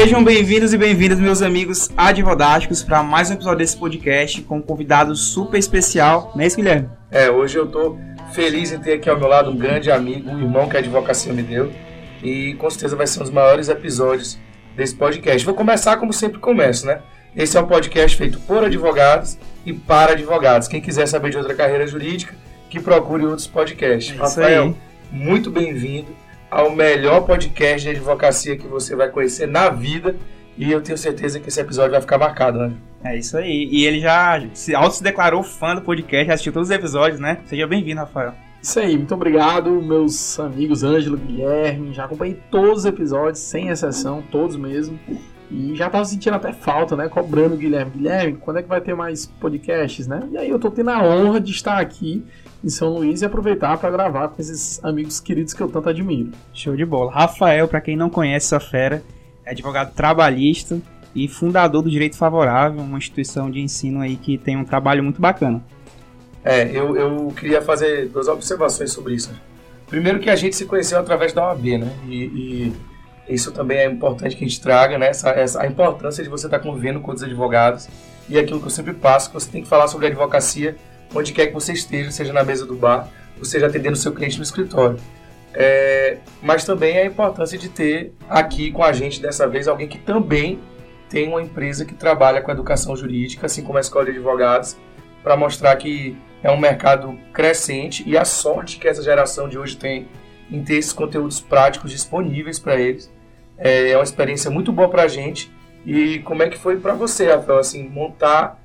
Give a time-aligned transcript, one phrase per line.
[0.00, 4.62] Sejam bem-vindos e bem-vindas, meus amigos advodásticos, para mais um episódio desse podcast com um
[4.62, 6.32] convidado super especial.
[6.34, 6.88] Não é isso, Guilherme?
[7.10, 7.98] É, hoje eu tô
[8.32, 11.34] feliz em ter aqui ao meu lado um grande amigo, um irmão que a advocacia
[11.34, 11.70] me deu.
[12.22, 14.38] E com certeza vai ser um dos maiores episódios
[14.74, 15.44] desse podcast.
[15.44, 17.02] Vou começar como sempre começo, né?
[17.36, 20.66] Esse é um podcast feito por advogados e para advogados.
[20.66, 22.34] Quem quiser saber de outra carreira jurídica,
[22.70, 24.16] que procure outros podcasts.
[24.16, 24.76] É Rafael, aí.
[25.12, 26.08] muito bem-vindo
[26.50, 30.16] ao melhor podcast de advocacia que você vai conhecer na vida.
[30.58, 32.72] E eu tenho certeza que esse episódio vai ficar marcado, né?
[33.02, 33.68] É isso aí.
[33.70, 37.20] E ele já se auto se declarou fã do podcast, já assistiu todos os episódios,
[37.20, 37.38] né?
[37.46, 38.34] Seja bem-vindo, Rafael.
[38.62, 41.94] Isso aí, muito obrigado, meus amigos Ângelo, Guilherme.
[41.94, 44.98] Já acompanhei todos os episódios, sem exceção, todos mesmo.
[45.50, 47.08] E já tava sentindo até falta, né?
[47.08, 47.92] Cobrando o Guilherme.
[47.92, 50.28] Guilherme, quando é que vai ter mais podcasts, né?
[50.30, 52.22] E aí eu tô tendo a honra de estar aqui
[52.62, 56.30] em São Luís e aproveitar para gravar com esses amigos queridos que eu tanto admiro.
[56.52, 57.10] Show de bola.
[57.10, 59.02] Rafael, para quem não conhece essa fera,
[59.44, 60.80] é advogado trabalhista
[61.14, 65.20] e fundador do Direito Favorável, uma instituição de ensino aí que tem um trabalho muito
[65.20, 65.62] bacana.
[66.44, 69.30] É, eu, eu queria fazer duas observações sobre isso.
[69.86, 71.92] Primeiro que a gente se conheceu através da OAB, né?
[72.06, 72.72] E, e
[73.28, 75.08] isso também é importante que a gente traga, né?
[75.08, 77.88] Essa, essa, a importância de você estar convivendo com outros advogados.
[78.28, 80.76] E aquilo que eu sempre passo, que você tem que falar sobre advocacia
[81.14, 83.08] onde quer que você esteja, seja na mesa do bar,
[83.38, 84.98] ou seja atendendo seu cliente no escritório.
[85.52, 89.98] É, mas também a importância de ter aqui com a gente, dessa vez, alguém que
[89.98, 90.60] também
[91.08, 94.76] tem uma empresa que trabalha com educação jurídica, assim como a Escola de Advogados,
[95.22, 99.76] para mostrar que é um mercado crescente e a sorte que essa geração de hoje
[99.76, 100.08] tem
[100.50, 103.12] em ter esses conteúdos práticos disponíveis para eles.
[103.58, 105.50] É, é uma experiência muito boa para a gente.
[105.84, 108.60] E como é que foi para você, Rafael, assim, montar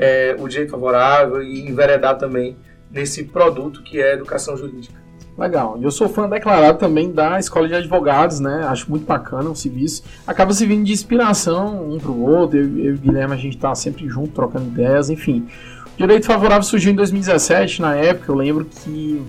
[0.00, 2.56] é, o direito favorável e enveredar também
[2.90, 4.98] nesse produto que é a educação jurídica?
[5.38, 5.78] Legal.
[5.80, 8.64] Eu sou fã declarado também da Escola de Advogados, né?
[8.68, 10.02] Acho muito bacana o serviço.
[10.26, 12.58] Acaba servindo de inspiração um para o outro.
[12.58, 15.46] Eu, eu e o Guilherme, a gente tá sempre junto, trocando ideias, enfim.
[15.94, 19.22] O direito favorável surgiu em 2017, na época eu lembro que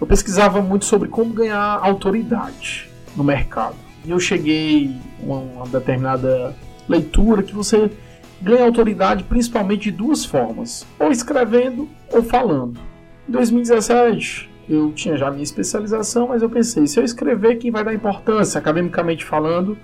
[0.00, 3.74] eu pesquisava muito sobre como ganhar autoridade no mercado.
[4.04, 6.54] E eu cheguei a uma determinada
[6.88, 7.90] leitura que você
[8.40, 12.80] ganha autoridade principalmente de duas formas, ou escrevendo ou falando.
[13.28, 17.84] Em 2017, eu tinha já minha especialização, mas eu pensei, se eu escrever, quem vai
[17.84, 19.76] dar importância, academicamente falando,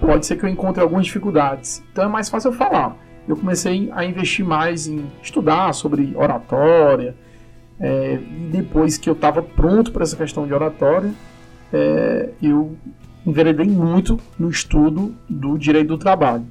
[0.00, 1.82] pode ser que eu encontre algumas dificuldades.
[1.92, 2.96] Então é mais fácil eu falar.
[3.26, 7.14] Eu comecei a investir mais em estudar sobre oratória,
[7.80, 11.12] é, e depois que eu estava pronto para essa questão de oratória,
[11.72, 12.76] é, eu
[13.26, 16.44] enveredei muito no estudo do direito do trabalho.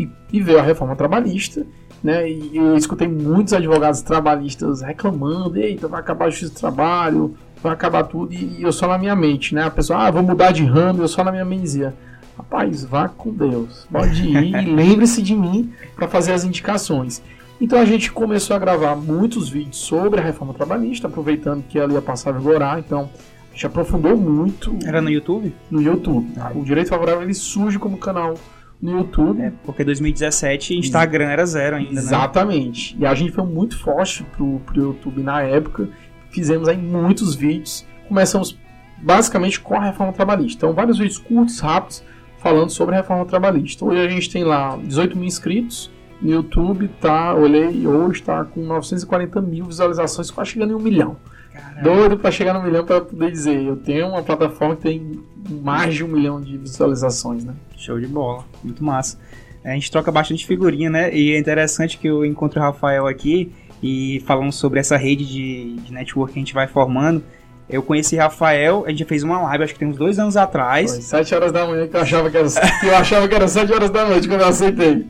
[0.00, 1.66] E, e veio a reforma trabalhista,
[2.02, 2.30] né?
[2.30, 7.72] E eu escutei muitos advogados trabalhistas reclamando: eita, vai acabar a justiça do trabalho, vai
[7.72, 8.32] acabar tudo.
[8.32, 9.64] E, eu só na minha mente, né?
[9.64, 11.94] A pessoa, ah, vou mudar de ramo, eu só na minha mente dizia:
[12.36, 17.22] rapaz, vá com Deus, pode ir, e lembre-se de mim para fazer as indicações.
[17.60, 21.92] Então a gente começou a gravar muitos vídeos sobre a reforma trabalhista, aproveitando que ela
[21.92, 23.10] ia passar a vigorar, então
[23.50, 25.54] a gente aprofundou muito Era no YouTube?
[25.70, 26.32] no YouTube.
[26.54, 28.34] O Direito Favorável ele surge como canal
[28.80, 29.42] no YouTube.
[29.42, 32.00] É, porque 2017 Instagram era zero ainda, né?
[32.00, 32.96] Exatamente.
[32.98, 35.88] E a gente foi muito forte pro, pro YouTube na época.
[36.30, 37.86] Fizemos aí muitos vídeos.
[38.08, 38.58] Começamos
[38.98, 40.58] basicamente com a reforma trabalhista.
[40.58, 42.02] Então, vários vídeos curtos, rápidos,
[42.38, 43.84] falando sobre a reforma trabalhista.
[43.84, 45.90] Hoje a gente tem lá 18 mil inscritos.
[46.20, 51.16] No YouTube tá, olhei hoje, está com 940 mil visualizações, quase chegando em um milhão.
[51.52, 51.82] Caramba.
[51.82, 55.94] Doido para chegar no milhão para poder dizer, eu tenho uma plataforma que tem mais
[55.94, 57.54] de um milhão de visualizações, né?
[57.76, 59.18] Show de bola, muito massa.
[59.64, 61.14] A gente troca bastante figurinha, né?
[61.14, 63.52] E é interessante que eu encontro o Rafael aqui
[63.82, 67.22] e falamos sobre essa rede de, de network que a gente vai formando.
[67.68, 70.90] Eu conheci Rafael, a gente fez uma live, acho que tem uns dois anos atrás.
[70.90, 73.46] Foi 7 horas da manhã que eu achava que era, que eu achava que era
[73.46, 75.06] 7 horas da noite quando eu aceitei.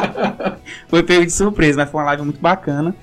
[0.88, 2.94] foi pego de surpresa, mas foi uma live muito bacana.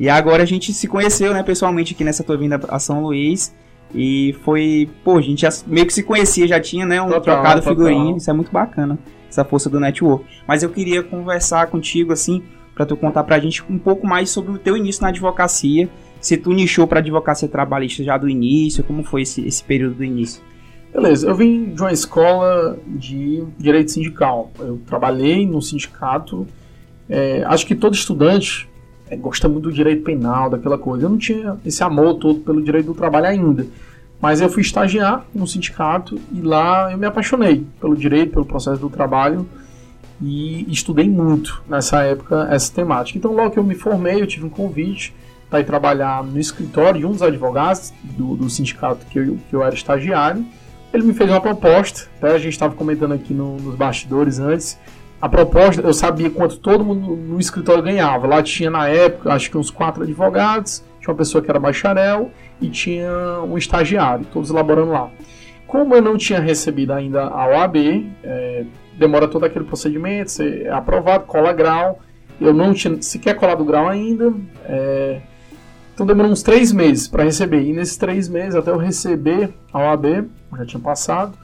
[0.00, 3.54] E agora a gente se conheceu, né, pessoalmente aqui nessa tua vinda a São Luís.
[3.94, 7.20] E foi, pô, a gente já meio que se conhecia, já tinha, né, um Total,
[7.20, 7.74] trocado total.
[7.76, 8.98] figurinha, isso é muito bacana,
[9.28, 10.24] essa força do network.
[10.48, 12.42] Mas eu queria conversar contigo, assim,
[12.74, 15.86] pra tu contar pra gente um pouco mais sobre o teu início na advocacia,
[16.18, 20.04] se tu nichou pra advocacia trabalhista já do início, como foi esse, esse período do
[20.04, 20.40] início?
[20.94, 24.50] Beleza, eu vim de uma escola de direito sindical.
[24.58, 26.46] Eu trabalhei no sindicato.
[27.08, 28.68] é, acho que todo estudante
[29.10, 31.04] é, gosta muito do direito penal, daquela coisa.
[31.04, 33.66] Eu não tinha esse amor todo pelo direito do trabalho ainda.
[34.20, 38.80] Mas eu fui estagiar no sindicato e lá eu me apaixonei pelo direito, pelo processo
[38.80, 39.46] do trabalho
[40.20, 43.18] e estudei muito nessa época essa temática.
[43.18, 45.14] Então, logo que eu me formei, eu tive um convite
[45.48, 49.56] para ir trabalhar no escritório de um dos advogados do, do sindicato que eu, que
[49.56, 50.44] eu era estagiário.
[50.92, 52.28] ele me fez uma proposta, tá?
[52.28, 54.78] a gente estava comentando aqui no, nos bastidores antes.
[55.20, 58.26] A proposta, eu sabia quanto todo mundo no escritório ganhava.
[58.26, 62.30] Lá tinha na época, acho que uns quatro advogados, tinha uma pessoa que era bacharel
[62.60, 65.10] e tinha um estagiário, todos elaborando lá.
[65.66, 67.76] Como eu não tinha recebido ainda a OAB,
[68.24, 68.64] é,
[68.98, 72.00] demora todo aquele procedimento, ser é aprovado, cola grau.
[72.40, 74.32] Eu não tinha sequer colado grau ainda.
[74.64, 75.20] É,
[75.94, 77.62] então demorou uns três meses para receber.
[77.62, 81.36] E nesses três meses, até eu receber a OAB, já tinha passado,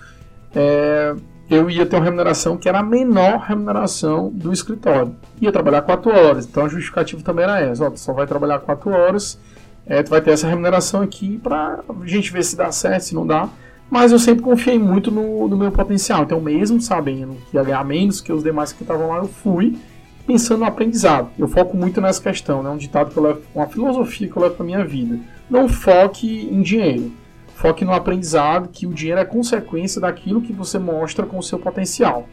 [0.55, 1.15] é,
[1.49, 5.15] eu ia ter uma remuneração que era a menor remuneração do escritório.
[5.41, 6.47] Ia trabalhar quatro horas.
[6.47, 9.39] Então a justificativa também era essa: ó, tu só vai trabalhar quatro horas,
[9.87, 13.15] é, tu vai ter essa remuneração aqui para a gente ver se dá certo, se
[13.15, 13.49] não dá.
[13.89, 16.25] Mas eu sempre confiei muito no, no meu potencial.
[16.25, 19.79] Então, mesmo sabendo que ia ganhar menos que os demais que estavam lá, eu fui
[20.27, 21.31] pensando no aprendizado.
[21.39, 22.69] Eu foco muito nessa questão, né?
[22.69, 25.21] Um ditado que eu levo, uma filosofia que eu levo para minha vida.
[25.49, 27.13] Não foque em dinheiro.
[27.57, 31.59] Foque no aprendizado, que o dinheiro é consequência daquilo que você mostra com o seu
[31.59, 32.29] potencial.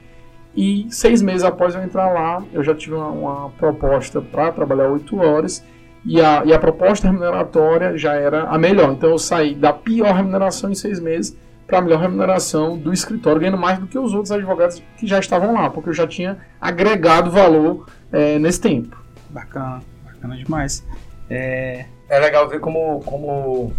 [0.54, 4.90] E seis meses após eu entrar lá, eu já tive uma, uma proposta para trabalhar
[4.90, 5.64] oito horas
[6.06, 8.92] e a, e a proposta remuneratória já era a melhor.
[8.92, 13.40] Então eu saí da pior remuneração em seis meses para a melhor remuneração do escritório,
[13.40, 16.38] ganhando mais do que os outros advogados que já estavam lá, porque eu já tinha
[16.60, 19.02] agregado valor é, nesse tempo.
[19.30, 20.86] Bacana, bacana demais.
[21.30, 21.86] É...
[22.10, 23.72] é legal ver como, como,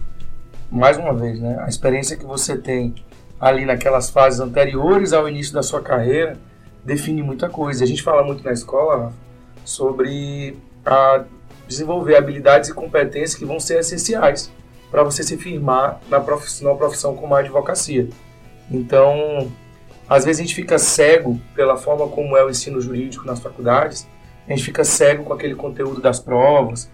[0.75, 2.93] mais uma vez, né, a experiência que você tem
[3.41, 6.37] ali naquelas fases anteriores ao início da sua carreira
[6.85, 7.85] define muita coisa.
[7.85, 9.13] A gente fala muito na escola
[9.65, 11.25] sobre a
[11.69, 14.51] desenvolver habilidades e competências que vão ser essenciais
[14.91, 18.09] para você se firmar na profissão, na profissão como a advocacia.
[18.69, 19.53] Então,
[20.09, 24.09] às vezes a gente fica cego pela forma como é o ensino jurídico nas faculdades,
[24.47, 26.91] a gente fica cego com aquele conteúdo das provas,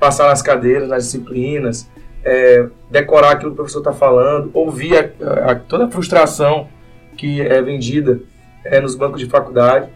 [0.00, 1.88] passar nas cadeiras, nas disciplinas,
[2.24, 6.68] é, decorar aquilo que o professor está falando, ouvir a, a, toda a frustração
[7.16, 8.20] que é vendida
[8.64, 9.88] é, nos bancos de faculdade,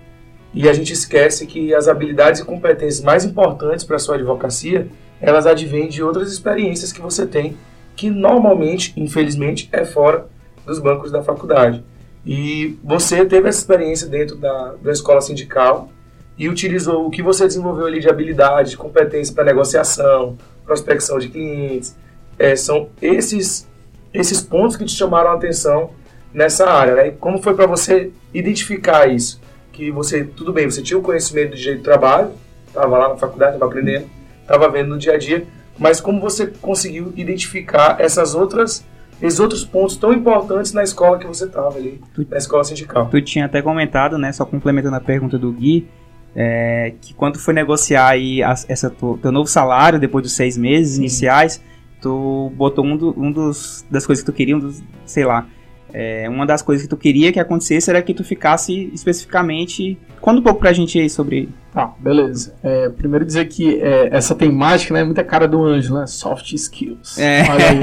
[0.54, 4.88] e a gente esquece que as habilidades e competências mais importantes para a sua advocacia
[5.22, 7.56] elas advêm de outras experiências que você tem,
[7.94, 10.26] que normalmente, infelizmente, é fora
[10.66, 11.84] dos bancos da faculdade.
[12.26, 15.88] E você teve essa experiência dentro da, da escola sindical
[16.36, 21.28] e utilizou o que você desenvolveu ali de habilidade, de competência para negociação, prospecção de
[21.28, 21.96] clientes.
[22.38, 23.68] É, são esses,
[24.12, 25.90] esses pontos que te chamaram a atenção
[26.32, 26.94] nessa área.
[26.94, 27.08] Né?
[27.08, 29.40] E como foi para você identificar isso?
[29.72, 32.32] Que você, tudo bem, você tinha o conhecimento de direito do trabalho,
[32.66, 34.06] estava lá na faculdade, estava aprendendo,
[34.40, 35.46] estava vendo no dia a dia,
[35.78, 38.84] mas como você conseguiu identificar essas outras
[39.22, 43.06] esses outros pontos tão importantes na escola que você estava ali, tu, na escola sindical.
[43.08, 45.88] Tu tinha até comentado, né, só complementando a pergunta do Gui,
[46.34, 50.58] é, que quando foi negociar aí a, essa tu, teu novo salário depois dos seis
[50.58, 51.02] meses Sim.
[51.02, 51.62] iniciais,
[52.02, 55.46] tu botou um, do, um dos das coisas que tu queria, um dos, sei lá,
[55.94, 59.98] é, uma das coisas que tu queria que acontecesse era que tu ficasse especificamente.
[60.20, 61.50] Conta um pouco pra gente aí sobre.
[61.72, 62.54] Tá, beleza.
[62.62, 66.06] É, primeiro dizer que é, essa temática né, é muita cara do anjo, né?
[66.06, 67.18] Soft skills.
[67.18, 67.42] É.
[67.42, 67.80] Olha aí.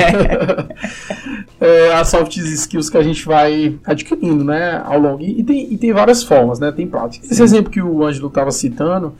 [1.61, 5.21] é, as soft skills que a gente vai adquirindo né, ao longo.
[5.21, 6.71] E, e, tem, e tem várias formas, né?
[6.71, 7.25] Tem prática.
[7.25, 9.13] Esse exemplo que o Ângelo estava citando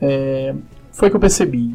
[0.00, 0.54] é,
[0.90, 1.74] foi que eu percebi.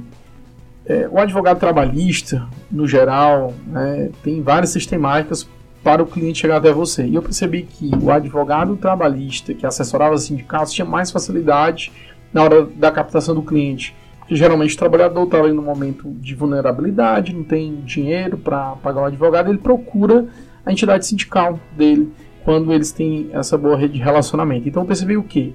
[0.91, 5.47] É, o advogado trabalhista, no geral, né, tem várias sistemáticas
[5.81, 7.05] para o cliente chegar até você.
[7.05, 11.93] E eu percebi que o advogado trabalhista que assessorava sindicatos tinha mais facilidade
[12.33, 13.95] na hora da captação do cliente.
[14.19, 19.03] Porque geralmente o trabalhador está ali no momento de vulnerabilidade, não tem dinheiro para pagar
[19.03, 20.27] um advogado, ele procura
[20.65, 22.11] a entidade sindical dele
[22.43, 24.67] quando eles têm essa boa rede de relacionamento.
[24.67, 25.53] Então eu percebi o quê?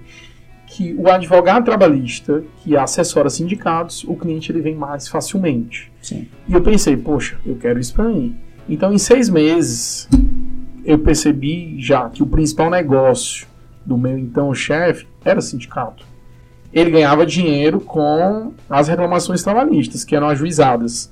[0.67, 5.93] Que o advogado trabalhista que assessora sindicatos, o cliente ele vem mais facilmente.
[6.03, 6.29] Sim.
[6.49, 8.37] E eu pensei, poxa, eu quero isso para mim.
[8.69, 10.09] Então, em seis meses,
[10.85, 13.47] eu percebi já que o principal negócio
[13.85, 16.05] do meu então chefe era sindicato.
[16.73, 21.11] Ele ganhava dinheiro com as reclamações trabalhistas, que eram ajuizadas.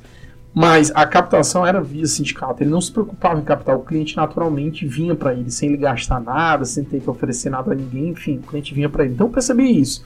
[0.55, 2.63] Mas a captação era via sindicato.
[2.63, 3.75] Ele não se preocupava em captar.
[3.77, 7.73] O cliente naturalmente vinha para ele, sem ele gastar nada, sem ter que oferecer nada
[7.73, 8.11] a ninguém.
[8.11, 9.15] Enfim, o cliente vinha para ele.
[9.15, 10.05] Então eu percebi isso.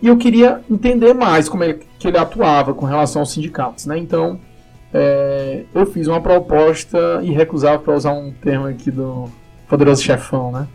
[0.00, 3.84] E eu queria entender mais como é que ele atuava com relação aos sindicatos.
[3.84, 3.98] Né?
[3.98, 4.40] Então
[4.94, 9.28] é, eu fiz uma proposta irrecusável, para usar um termo aqui do
[9.68, 10.66] poderoso chefão, né?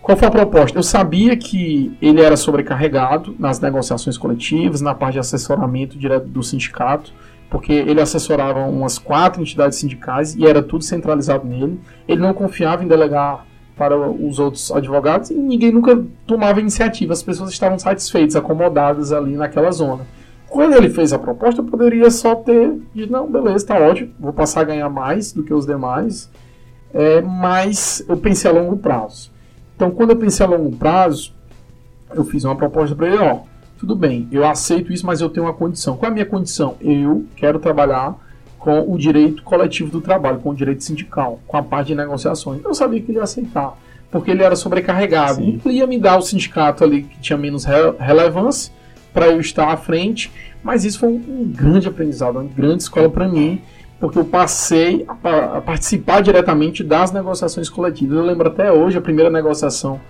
[0.00, 0.78] Qual foi a proposta?
[0.78, 6.44] Eu sabia que ele era sobrecarregado nas negociações coletivas, na parte de assessoramento direto do
[6.44, 7.12] sindicato,
[7.48, 11.80] porque ele assessorava umas quatro entidades sindicais e era tudo centralizado nele.
[12.08, 17.12] Ele não confiava em delegar para os outros advogados e ninguém nunca tomava iniciativa.
[17.12, 20.06] As pessoas estavam satisfeitas, acomodadas ali naquela zona.
[20.48, 24.32] Quando ele fez a proposta, eu poderia só ter dito, não, beleza, tá ótimo, vou
[24.32, 26.30] passar a ganhar mais do que os demais.
[26.94, 29.30] é, mas eu pensei a longo prazo.
[29.74, 31.34] Então, quando eu pensei a longo prazo,
[32.14, 33.40] eu fiz uma proposta para ele, ó,
[33.78, 35.96] tudo bem, eu aceito isso, mas eu tenho uma condição.
[35.96, 36.76] Qual é a minha condição?
[36.80, 38.16] Eu quero trabalhar
[38.58, 42.60] com o direito coletivo do trabalho, com o direito sindical, com a parte de negociações.
[42.64, 43.78] Eu sabia que ele ia aceitar,
[44.10, 45.36] porque ele era sobrecarregado.
[45.36, 45.60] Sim.
[45.64, 48.72] Ele ia me dar o sindicato ali que tinha menos re relevância
[49.12, 53.08] para eu estar à frente, mas isso foi um, um grande aprendizado, uma grande escola
[53.08, 53.62] para mim,
[54.00, 58.16] porque eu passei a, a, participar diretamente das negociações coletivas.
[58.16, 60.00] Eu lembro até hoje a primeira negociação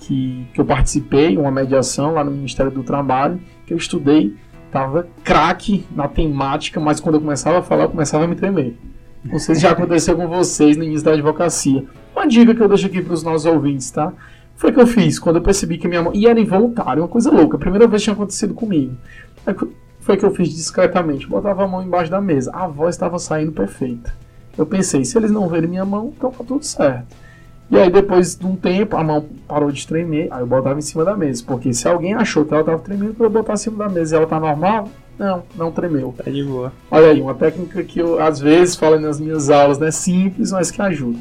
[0.00, 4.34] que, que eu participei, uma mediação lá no Ministério do Trabalho, que eu estudei,
[4.66, 8.76] estava craque na temática, mas quando eu começava a falar, eu começava a me tremer.
[9.22, 11.84] Não sei se já aconteceu com vocês no início da advocacia.
[12.16, 14.12] Uma dica que eu deixo aqui para os nossos ouvintes, tá?
[14.56, 16.14] Foi o que eu fiz quando eu percebi que minha mão.
[16.14, 17.56] E era involuntário, uma coisa louca.
[17.56, 18.96] A primeira vez tinha acontecido comigo.
[20.00, 21.26] Foi o que eu fiz discretamente.
[21.26, 22.50] Botava a mão embaixo da mesa.
[22.54, 24.14] A voz estava saindo perfeita.
[24.56, 27.14] Eu pensei, se eles não verem minha mão, então tá tudo certo.
[27.70, 30.82] E aí depois de um tempo a mão parou de tremer, aí eu botava em
[30.82, 31.44] cima da mesa.
[31.46, 34.18] Porque se alguém achou que ela estava tremendo, eu botar em cima da mesa e
[34.18, 36.12] ela tá normal, não, não tremeu.
[36.16, 36.72] Tá de boa.
[36.90, 39.90] Olha aí, uma técnica que eu às vezes falo nas minhas aulas, né?
[39.90, 41.18] Simples, mas que ajuda.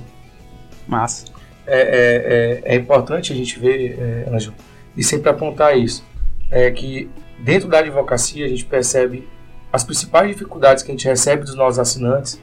[0.88, 1.26] Massa.
[1.68, 4.52] É, é, é, é importante a gente ver, é, Anjo,
[4.98, 6.04] e sempre apontar isso.
[6.50, 7.08] É que
[7.40, 9.28] dentro da advocacia a gente percebe
[9.72, 12.42] as principais dificuldades que a gente recebe dos nossos assinantes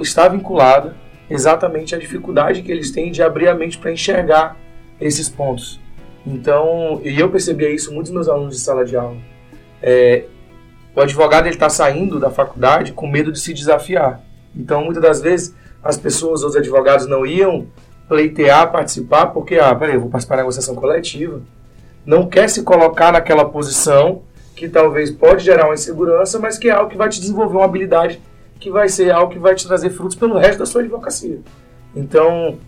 [0.00, 0.96] está vinculada
[1.28, 4.56] exatamente a dificuldade que eles têm de abrir a mente para enxergar
[5.00, 5.80] esses pontos.
[6.26, 9.16] Então, e eu percebia isso muitos meus alunos de sala de aula.
[9.82, 10.24] É,
[10.94, 14.20] o advogado ele está saindo da faculdade com medo de se desafiar.
[14.54, 15.54] Então, muitas das vezes
[15.84, 17.66] as pessoas, os advogados não iam
[18.08, 21.40] pleitear, participar, porque ah, peraí, eu vou participar da negociação coletiva.
[22.04, 24.22] Não quer se colocar naquela posição
[24.54, 27.64] que talvez pode gerar uma insegurança, mas que é algo que vai te desenvolver uma
[27.64, 28.20] habilidade
[28.58, 31.40] que vai ser algo que vai te trazer frutos pelo resto da sua advocacia.
[31.94, 32.58] Então,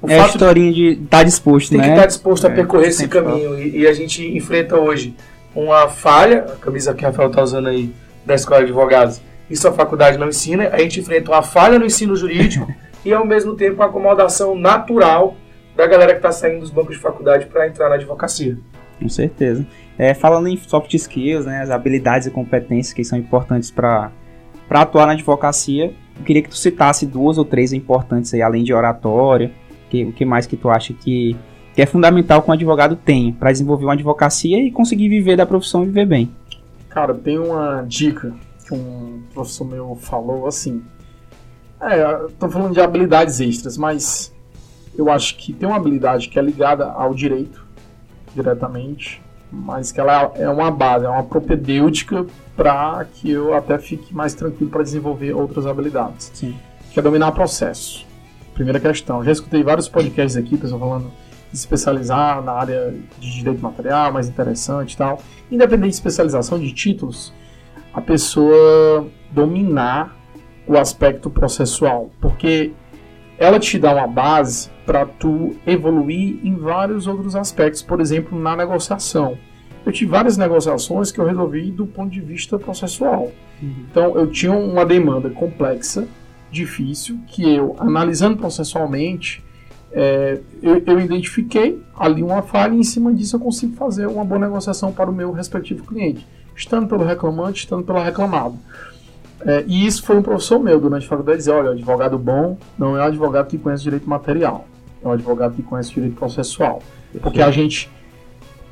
[0.00, 1.84] o é a historinha de estar tá disposto, tem né?
[1.84, 3.58] Tem que estar disposto a é, percorrer esse caminho.
[3.58, 5.14] E, e, a gente enfrenta hoje
[5.54, 7.94] uma falha, a camisa que o Rafael está usando aí
[8.26, 11.84] da Escola de Advogados, isso a faculdade não ensina, a gente enfrenta uma falha no
[11.84, 12.72] ensino jurídico
[13.04, 15.36] e ao mesmo tempo a acomodação natural
[15.76, 18.58] da galera que está saindo dos bancos de faculdade para entrar na advocacia.
[18.98, 19.66] Com certeza.
[19.98, 24.10] É, falando em soft skills, né, as habilidades e competências que são importantes para
[24.72, 28.64] para atuar na advocacia, eu queria que tu citasse duas ou três importantes aí, além
[28.64, 29.52] de oratória.
[29.90, 31.36] Que, o que mais que tu acha que,
[31.74, 35.44] que é fundamental que um advogado tenha para desenvolver uma advocacia e conseguir viver da
[35.44, 36.34] profissão e viver bem?
[36.88, 38.32] Cara, tem uma dica
[38.66, 40.82] que um professor meu falou assim.
[41.78, 44.34] É, tô falando de habilidades extras, mas
[44.96, 47.62] eu acho que tem uma habilidade que é ligada ao direito
[48.34, 49.20] diretamente,
[49.52, 52.24] mas que ela é uma base, é uma propedêutica
[52.56, 56.30] para que eu até fique mais tranquilo para desenvolver outras habilidades.
[56.32, 56.56] Sim.
[56.92, 58.06] Que é dominar processo.
[58.54, 59.22] Primeira questão.
[59.22, 61.12] Já escutei vários podcasts aqui, pessoal falando
[61.50, 65.20] de especializar na área de direito material, mais interessante e tal.
[65.50, 67.32] Independente de especialização de títulos,
[67.92, 70.16] a pessoa dominar
[70.66, 72.72] o aspecto processual, porque
[73.42, 78.56] ela te dá uma base para tu evoluir em vários outros aspectos, por exemplo, na
[78.56, 79.38] negociação
[79.84, 83.32] eu tive várias negociações que eu resolvi do ponto de vista processual.
[83.60, 83.74] Uhum.
[83.90, 86.06] Então, eu tinha uma demanda complexa,
[86.50, 89.44] difícil, que eu, analisando processualmente,
[89.90, 94.24] é, eu, eu, identifiquei ali uma falha e em cima disso eu consigo fazer uma
[94.24, 98.56] boa negociação para o meu respectivo cliente, estando pelo reclamante, estando pelo reclamado.
[99.44, 102.96] É, e isso foi um professor meu durante a faculdade dizer, olha, advogado bom não
[102.96, 104.66] é um advogado que conhece direito material,
[105.02, 106.80] é um advogado que conhece direito processual.
[107.20, 107.90] Porque a gente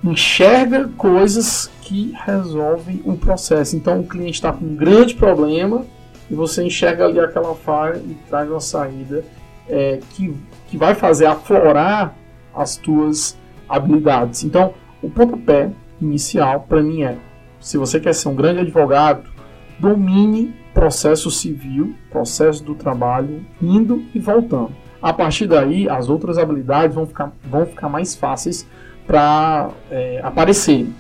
[0.03, 3.77] enxerga coisas que resolvem o processo.
[3.77, 5.85] Então o cliente está com um grande problema
[6.31, 9.25] e você enxerga ali aquela falha e traz uma saída
[9.69, 10.35] é, que,
[10.69, 12.15] que vai fazer aflorar
[12.55, 13.37] as tuas
[13.69, 14.45] habilidades.
[14.45, 14.73] Então
[15.03, 17.17] o pontapé inicial para mim é:
[17.61, 19.25] se você quer ser um grande advogado,
[19.79, 24.71] domine processo civil, processo do trabalho, indo e voltando.
[25.03, 28.67] A partir daí, as outras habilidades vão ficar, vão ficar mais fáceis
[29.07, 30.95] para é, aparecerem.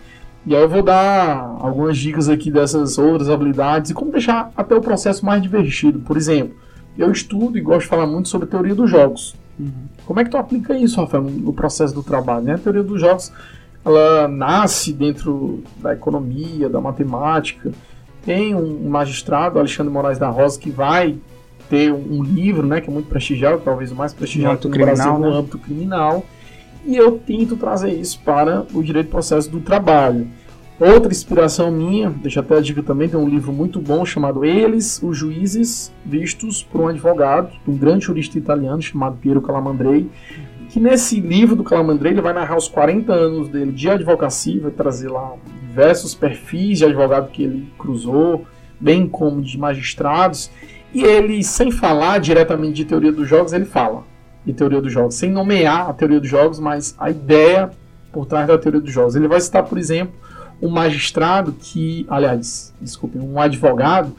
[0.44, 4.74] E aí eu vou dar algumas dicas aqui dessas outras habilidades e como deixar até
[4.74, 6.00] o processo mais divertido.
[6.00, 6.54] Por exemplo,
[6.98, 9.34] eu estudo e gosto de falar muito sobre teoria dos jogos.
[9.58, 9.70] Uhum.
[10.04, 12.44] Como é que tu aplica isso, Rafael, no processo do trabalho?
[12.44, 12.54] Né?
[12.54, 13.32] A teoria dos jogos
[13.82, 17.72] ela nasce dentro da economia, da matemática.
[18.24, 21.16] Tem um magistrado, Alexandre Moraes da Rosa, que vai
[21.68, 24.96] ter um livro, né, que é muito prestigiado, talvez o mais prestigiado no, no criminal,
[24.96, 25.38] Brasil, no né?
[25.38, 26.24] âmbito criminal
[26.84, 30.26] e eu tento trazer isso para o direito do processo do trabalho.
[30.78, 35.00] Outra inspiração minha, deixa até a dica também, tem um livro muito bom chamado Eles,
[35.02, 40.08] os Juízes Vistos por um Advogado, um grande jurista italiano chamado Piero Calamandrei,
[40.70, 44.70] que nesse livro do Calamandrei ele vai narrar os 40 anos dele de advocacia, vai
[44.70, 45.34] trazer lá
[45.70, 48.44] diversos perfis de advogado que ele cruzou,
[48.78, 50.50] bem como de magistrados,
[50.92, 54.02] e ele, sem falar diretamente de teoria dos jogos, ele fala
[54.44, 57.70] de teoria dos jogos, sem nomear a teoria dos jogos, mas a ideia
[58.10, 59.14] por trás da teoria dos jogos.
[59.14, 60.14] Ele vai citar, por exemplo,
[60.60, 64.12] um magistrado que, aliás, desculpe, um advogado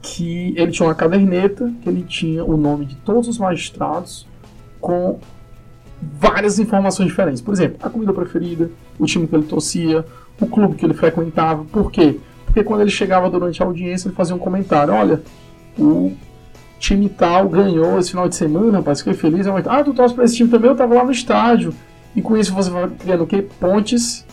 [0.00, 4.26] que ele tinha uma caderneta que ele tinha o nome de todos os magistrados
[4.80, 5.18] com
[6.00, 7.40] várias informações diferentes.
[7.40, 10.04] Por exemplo, a comida preferida, o time que ele torcia,
[10.40, 11.64] o clube que ele frequentava.
[11.64, 12.18] Por quê?
[12.46, 15.22] Porque quando ele chegava durante a audiência, ele fazia um comentário: olha,
[15.78, 16.12] o
[16.78, 19.46] time tal ganhou esse final de semana, rapaz, fiquei feliz.
[19.46, 20.70] Ah, tu torce para esse time também?
[20.70, 21.74] Eu tava lá no estádio.
[22.14, 23.42] E com isso você vai criando o quê?
[23.58, 24.24] Pontes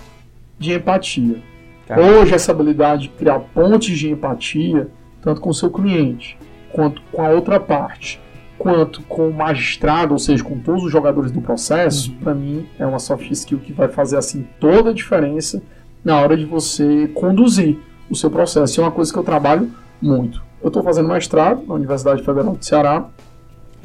[0.60, 1.42] de empatia.
[1.88, 2.20] Caramba.
[2.20, 4.88] Hoje, essa habilidade de criar pontes de empatia,
[5.22, 6.38] tanto com o seu cliente,
[6.72, 8.22] quanto com a outra parte,
[8.58, 12.18] quanto com o magistrado, ou seja, com todos os jogadores do processo, uhum.
[12.18, 15.62] para mim é uma soft skill que vai fazer assim toda a diferença
[16.04, 17.78] na hora de você conduzir
[18.10, 18.80] o seu processo.
[18.80, 20.44] é uma coisa que eu trabalho muito.
[20.62, 23.06] Eu estou fazendo mestrado na Universidade Federal do Ceará,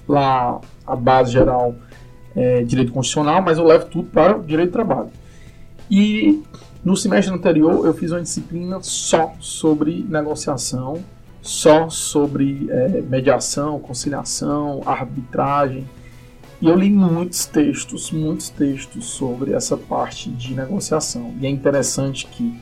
[0.09, 1.75] lá a base geral
[2.35, 5.09] é direito constitucional, mas eu levo tudo para direito do trabalho.
[5.91, 6.43] E
[6.85, 11.03] no semestre anterior eu fiz uma disciplina só sobre negociação,
[11.41, 15.89] só sobre é, mediação, conciliação, arbitragem.
[16.61, 21.35] E eu li muitos textos, muitos textos sobre essa parte de negociação.
[21.41, 22.59] E é interessante que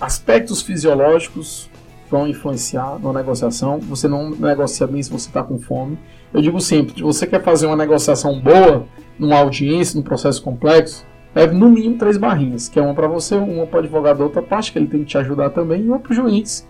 [0.00, 1.70] aspectos fisiológicos
[2.10, 3.78] vão influenciar na negociação.
[3.80, 5.98] Você não negocia bem se você está com fome.
[6.32, 8.86] Eu digo sempre, se você quer fazer uma negociação boa
[9.18, 13.34] numa audiência, num processo complexo, leve no mínimo três barrinhas, que é uma para você,
[13.34, 15.88] uma para o advogado da outra parte, que ele tem que te ajudar também, e
[15.88, 16.68] uma para o juiz.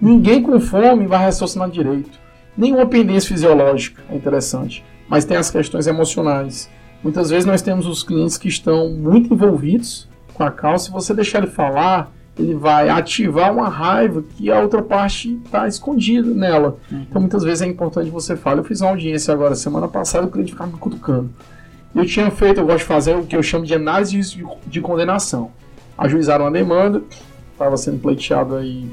[0.00, 2.20] Ninguém com fome vai raciocinar direito.
[2.56, 6.70] Nenhuma pendência fisiológica é interessante, mas tem as questões emocionais.
[7.02, 11.12] Muitas vezes nós temos os clientes que estão muito envolvidos com a causa, se você
[11.12, 16.78] deixar ele falar, ele vai ativar uma raiva que a outra parte está escondida nela.
[16.90, 17.02] Uhum.
[17.02, 18.56] Então muitas vezes é importante você falar.
[18.56, 21.28] Eu fiz uma audiência agora semana passada, o cliente ficava me cutucando.
[21.94, 24.80] Eu tinha feito, eu gosto de fazer o que eu chamo de análise de, de
[24.80, 25.50] condenação.
[25.98, 27.02] Ajuizaram uma demanda,
[27.52, 28.90] estava sendo pleiteado aí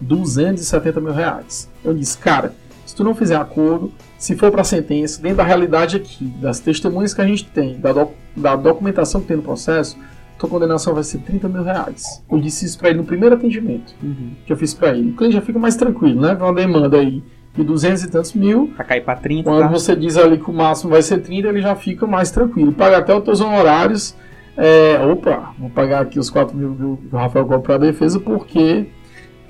[0.00, 1.70] 270 mil reais.
[1.84, 2.52] Eu disse, cara,
[2.84, 7.12] se tu não fizer acordo, se for para sentença, dentro da realidade aqui, das testemunhas
[7.12, 9.96] que a gente tem, da, doc, da documentação que tem no processo,
[10.38, 12.22] tua condenação vai ser 30 mil reais.
[12.30, 14.32] Eu disse isso para ele no primeiro atendimento uhum.
[14.44, 15.10] que eu fiz para ele.
[15.10, 16.34] O cliente já fica mais tranquilo, né?
[16.34, 17.22] Uma demanda aí
[17.54, 18.70] de 200 e tantos mil.
[18.76, 19.44] Pra cair pra 30.
[19.44, 19.68] Quando tá?
[19.68, 22.72] você diz ali que o máximo vai ser 30, ele já fica mais tranquilo.
[22.72, 24.14] Paga até os teus honorários.
[24.56, 28.86] É, opa, vou pagar aqui os 4 mil que o Rafael cobra pra defesa porque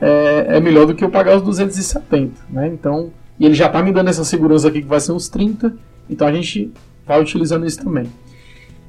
[0.01, 2.69] é, é, melhor do que eu pagar os 270, né?
[2.69, 5.75] Então, e ele já tá me dando essa segurança aqui que vai ser uns 30,
[6.09, 6.73] então a gente
[7.07, 8.07] vai utilizando isso também.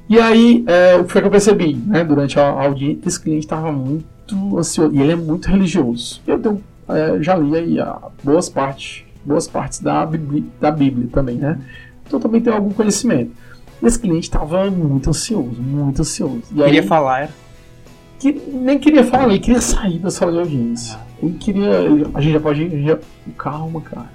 [0.10, 2.04] E aí, é, o que foi que eu percebi, né?
[2.04, 6.22] Durante a audiência, esse cliente estava muito ansioso, e ele é muito religioso.
[6.26, 11.10] Eu tenho, é, já li aí a boas partes boas partes da Bíblia, da Bíblia
[11.12, 11.60] também, né?
[12.06, 13.32] Então também tem algum conhecimento.
[13.84, 16.42] Esse cliente estava muito ansioso, muito ansioso.
[16.52, 17.32] E queria aí, falar, era?
[18.18, 20.98] Que, nem queria falar, ele queria sair da sala de audiência.
[21.22, 21.82] Ele queria.
[21.82, 22.64] Ele, a gente já pode.
[22.64, 22.98] Ir, já,
[23.38, 24.10] calma, cara.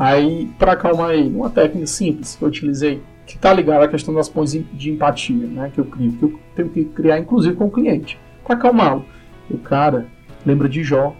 [0.00, 4.14] Aí, para acalmar ele, uma técnica simples que eu utilizei, que está ligada à questão
[4.14, 5.70] das pontes de empatia, né?
[5.74, 9.04] Que eu crio, que eu tenho que criar, inclusive, com o cliente, para acalmá-lo.
[9.50, 10.06] O cara
[10.46, 11.14] lembra de Jó,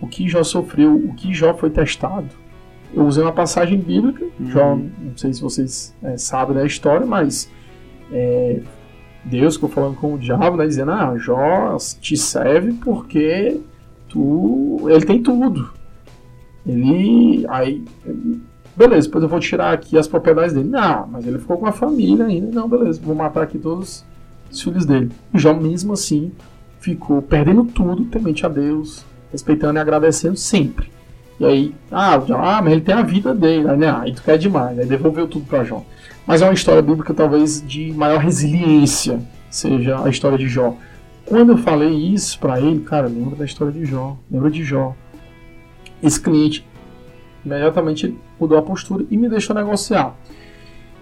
[0.00, 2.44] o que Jó sofreu, o que Jó foi testado
[2.94, 4.46] eu usei uma passagem bíblica, uhum.
[4.46, 7.50] Jó, não sei se vocês é, sabem da história, mas
[8.12, 8.60] é,
[9.24, 13.60] Deus ficou falando com o diabo, né, dizendo, ah, Jó te serve porque
[14.08, 15.72] tu, ele tem tudo.
[16.66, 17.84] Ele, aí,
[18.76, 20.68] beleza, depois eu vou tirar aqui as propriedades dele.
[20.68, 22.50] Não, mas ele ficou com a família ainda.
[22.50, 24.04] Não, beleza, vou matar aqui todos
[24.50, 25.10] os filhos dele.
[25.34, 26.32] Jó mesmo assim
[26.80, 30.92] ficou perdendo tudo, temente a Deus, respeitando e agradecendo sempre.
[31.40, 33.90] E aí, ah, ah, mas ele tem a vida dele, né?
[33.90, 35.84] Aí tu quer demais, aí devolveu tudo para Jó.
[36.26, 39.18] Mas é uma história bíblica talvez de maior resiliência,
[39.50, 40.76] seja a história de Jó.
[41.26, 44.94] Quando eu falei isso para ele, cara, lembra da história de Jó, lembra de Jó.
[46.04, 46.66] Esse cliente
[47.42, 50.14] imediatamente mudou a postura e me deixou negociar.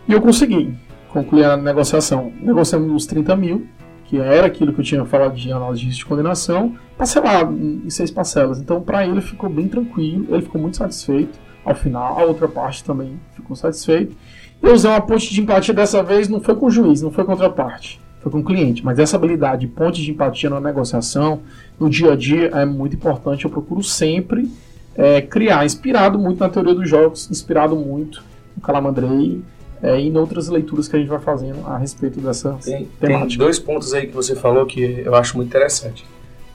[0.09, 0.75] E eu consegui
[1.09, 2.33] concluir a negociação.
[2.41, 3.67] Negociamos uns 30 mil,
[4.05, 8.61] que era aquilo que eu tinha falado de análise de condenação, parcelado em seis parcelas.
[8.61, 11.37] Então, para ele ficou bem tranquilo, ele ficou muito satisfeito.
[11.65, 14.15] Ao final, a outra parte também ficou satisfeita.
[14.63, 17.25] Eu usei uma ponte de empatia dessa vez, não foi com o juiz, não foi
[17.25, 18.01] contra a parte.
[18.21, 18.85] foi com o cliente.
[18.85, 21.41] Mas essa habilidade, ponte de empatia na negociação,
[21.79, 23.45] no dia a dia, é muito importante.
[23.45, 24.49] Eu procuro sempre
[24.97, 28.23] é, criar, inspirado muito na teoria dos jogos, inspirado muito
[28.57, 29.43] no Calamandrei
[29.83, 33.29] é, e em outras leituras que a gente vai fazendo a respeito dessa tem, temática.
[33.29, 36.07] Tem dois pontos aí que você falou que eu acho muito interessante.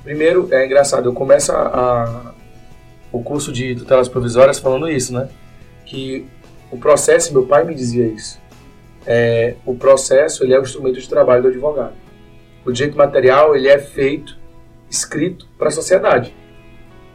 [0.04, 2.34] Primeiro, é engraçado, eu começo a, a,
[3.12, 5.28] o curso de tutelas provisórias falando isso, né?
[5.86, 6.26] Que
[6.72, 8.40] o processo, meu pai me dizia isso,
[9.06, 11.94] é, o processo ele é o instrumento de trabalho do advogado.
[12.66, 14.38] O direito material ele é feito,
[14.90, 16.34] escrito para a sociedade.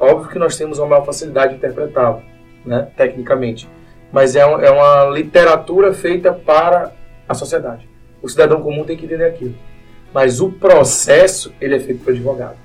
[0.03, 2.23] Óbvio que nós temos uma maior facilidade de interpretá-lo,
[2.67, 3.69] né, tecnicamente,
[4.11, 6.93] mas é, um, é uma literatura feita para
[7.29, 7.89] a sociedade.
[8.21, 9.55] O cidadão comum tem que entender aquilo.
[10.13, 12.57] Mas o processo ele é feito para o advogado.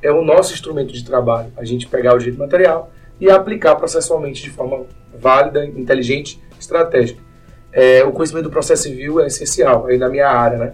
[0.00, 1.52] É o nosso instrumento de trabalho.
[1.56, 4.86] A gente pegar o direito material e aplicar processualmente de forma
[5.20, 7.28] válida, inteligente, estratégica
[7.72, 10.72] é, o conhecimento do processo civil é essencial aí na minha área, né?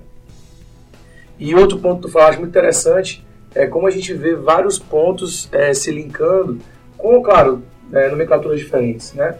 [1.38, 3.23] E outro ponto que tu falaste muito interessante
[3.54, 6.58] é como a gente vê vários pontos é, se linkando
[6.96, 7.62] com, claro,
[7.92, 9.36] é, nomenclaturas diferentes, né?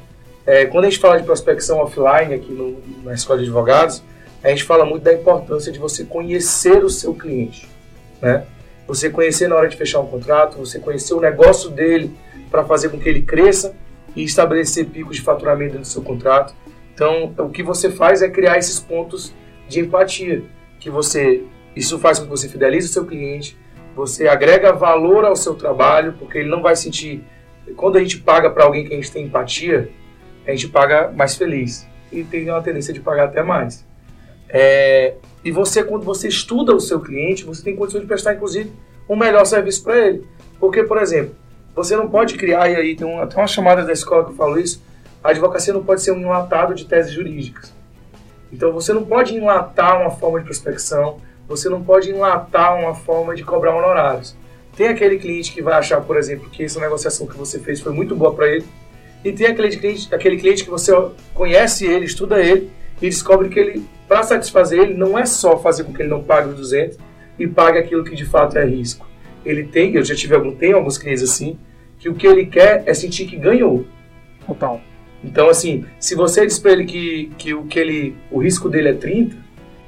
[0.47, 4.03] É, quando a gente fala de prospecção offline aqui no, na Escola de Advogados,
[4.43, 7.69] a gente fala muito da importância de você conhecer o seu cliente,
[8.21, 8.45] né?
[8.87, 12.15] Você conhecer na hora de fechar um contrato, você conhecer o negócio dele
[12.51, 13.75] para fazer com que ele cresça
[14.15, 16.55] e estabelecer picos de faturamento dentro do seu contrato.
[16.95, 19.33] Então, o que você faz é criar esses pontos
[19.67, 20.45] de empatia,
[20.79, 21.43] que você
[21.75, 23.57] isso faz com que você fidelize o seu cliente,
[23.95, 27.25] você agrega valor ao seu trabalho, porque ele não vai sentir
[27.77, 29.91] quando a gente paga para alguém que a gente tem empatia,
[30.47, 33.85] a gente paga mais feliz e tem uma tendência de pagar até mais.
[34.49, 38.71] É, e você, quando você estuda o seu cliente, você tem condição de prestar, inclusive,
[39.09, 40.27] um melhor serviço para ele.
[40.61, 41.35] Porque, por exemplo,
[41.75, 44.37] você não pode criar, e aí tem uma, até uma chamada da escola que eu
[44.37, 44.83] falo isso,
[45.23, 47.73] a advocacia não pode ser um enlatado de teses jurídicas.
[48.53, 53.35] Então você não pode enlatar uma forma de prospecção, você não pode enlatar uma forma
[53.35, 54.37] de cobrar honorários.
[54.77, 57.93] Tem aquele cliente que vai achar, por exemplo, que essa negociação que você fez foi
[57.93, 58.65] muito boa para ele,
[59.25, 60.93] e tem aquele cliente, aquele cliente que você
[61.33, 65.85] conhece ele, estuda ele, e descobre que ele, para satisfazer ele, não é só fazer
[65.85, 66.99] com que ele não pague os 200
[67.39, 69.07] e pague aquilo que de fato é risco.
[69.45, 71.59] Ele tem, eu já tive algum, tem alguns clientes assim,
[71.99, 73.87] que o que ele quer é sentir que ganhou.
[74.47, 74.81] Total.
[75.23, 78.91] Então, assim, se você diz para ele que, que, o, que ele, o risco dele
[78.91, 79.35] é 30,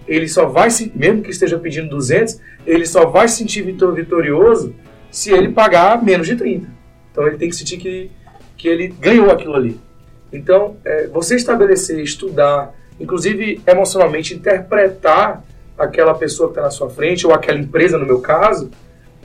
[0.07, 4.75] ele só vai, se, mesmo que esteja pedindo 200, ele só vai se sentir vitorioso
[5.11, 6.69] se ele pagar menos de 30.
[7.11, 8.11] Então, ele tem que sentir que,
[8.57, 9.81] que ele ganhou aquilo ali.
[10.33, 15.45] Então, é, você estabelecer, estudar, inclusive emocionalmente interpretar
[15.79, 18.71] aquela pessoa que está na sua frente, ou aquela empresa, no meu caso,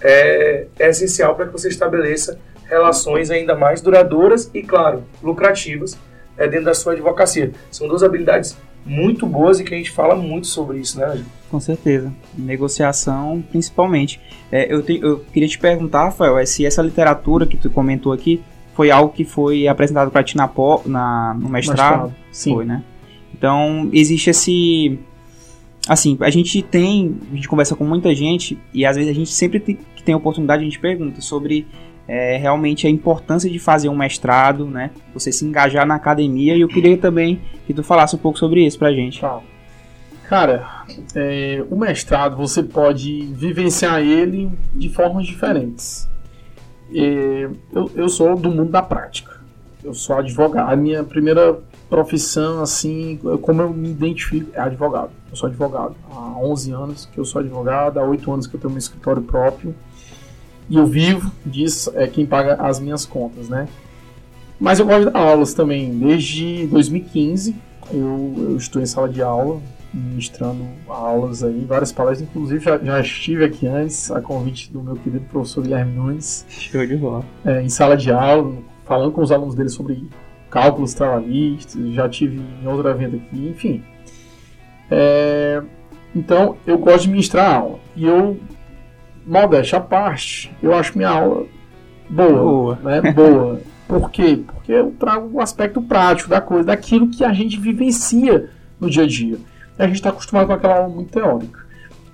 [0.02, 5.98] é, é essencial para que você estabeleça relações ainda mais duradouras e, claro, lucrativas
[6.38, 7.52] é, dentro da sua advocacia.
[7.70, 11.24] São duas habilidades muito boas e que a gente fala muito sobre isso, né?
[11.50, 12.14] Com certeza.
[12.38, 14.20] Negociação, principalmente.
[14.52, 18.12] É, eu, te, eu queria te perguntar, Rafael, é se essa literatura que tu comentou
[18.14, 18.42] aqui
[18.74, 20.50] foi algo que foi apresentado para ti na,
[20.86, 22.08] na, no mestrado?
[22.10, 22.16] mestrado?
[22.32, 22.54] Sim.
[22.54, 22.84] Foi, né?
[23.34, 25.00] Então, existe esse...
[25.88, 27.18] Assim, a gente tem...
[27.32, 30.16] A gente conversa com muita gente e às vezes a gente sempre tem, que tem
[30.16, 31.68] oportunidade, a gente pergunta sobre
[32.12, 34.92] é, realmente a importância de fazer um mestrado, né?
[35.14, 38.66] Você se engajar na academia e eu queria também que tu falasse um pouco sobre
[38.66, 39.22] isso pra gente.
[39.22, 39.40] Tá.
[40.28, 40.84] Cara,
[41.16, 46.06] é, o mestrado você pode vivenciar ele de formas diferentes.
[46.94, 49.40] É, eu, eu sou do mundo da prática.
[49.82, 50.70] Eu sou advogado.
[50.70, 55.12] A minha primeira profissão, assim, como eu me identifico, é advogado.
[55.30, 55.96] Eu sou advogado.
[56.12, 59.22] Há 11 anos que eu sou advogado, há 8 anos que eu tenho meu escritório
[59.22, 59.74] próprio
[60.72, 63.68] e eu vivo disso, é quem paga as minhas contas, né?
[64.58, 65.94] Mas eu gosto de dar aulas também.
[66.00, 67.54] Desde 2015
[67.92, 69.62] eu, eu estou em sala de aula,
[69.94, 74.96] ministrando aulas aí, várias palestras, inclusive já, já, estive aqui antes, a convite do meu
[74.96, 76.46] querido professor Guilherme Nunes.
[76.48, 77.26] Show de bola.
[77.44, 78.56] É, em sala de aula,
[78.86, 80.08] falando com os alunos dele sobre
[80.50, 83.84] cálculos trabalhistas, já tive em outro evento aqui, enfim.
[84.90, 85.62] É,
[86.16, 87.80] então, eu gosto de ministrar aula.
[87.94, 88.40] E eu
[89.26, 91.46] modéstia à parte, eu acho minha aula
[92.10, 92.30] boa.
[92.30, 92.76] Boa.
[92.84, 93.12] Né?
[93.12, 93.62] boa.
[93.88, 94.42] Por quê?
[94.46, 99.04] Porque eu trago o aspecto prático da coisa, daquilo que a gente vivencia no dia
[99.04, 99.38] a dia.
[99.78, 101.60] A gente está acostumado com aquela aula muito teórica.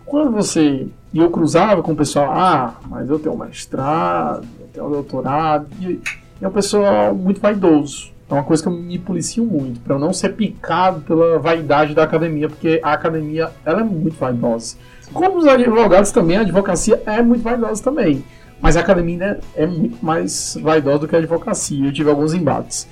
[0.05, 0.87] Quando você.
[1.13, 4.91] E eu cruzava com o pessoal, ah, mas eu tenho um mestrado, eu tenho um
[4.91, 5.67] doutorado.
[5.81, 5.99] E
[6.41, 8.11] é um pessoal muito vaidoso.
[8.29, 11.93] É uma coisa que eu me policio muito, para eu não ser picado pela vaidade
[11.93, 14.75] da academia, porque a academia ela é muito vaidosa.
[15.13, 18.23] Como os advogados também, a advocacia é muito vaidosa também.
[18.59, 21.85] Mas a academia né, é muito mais vaidosa do que a advocacia.
[21.85, 22.87] Eu tive alguns embates.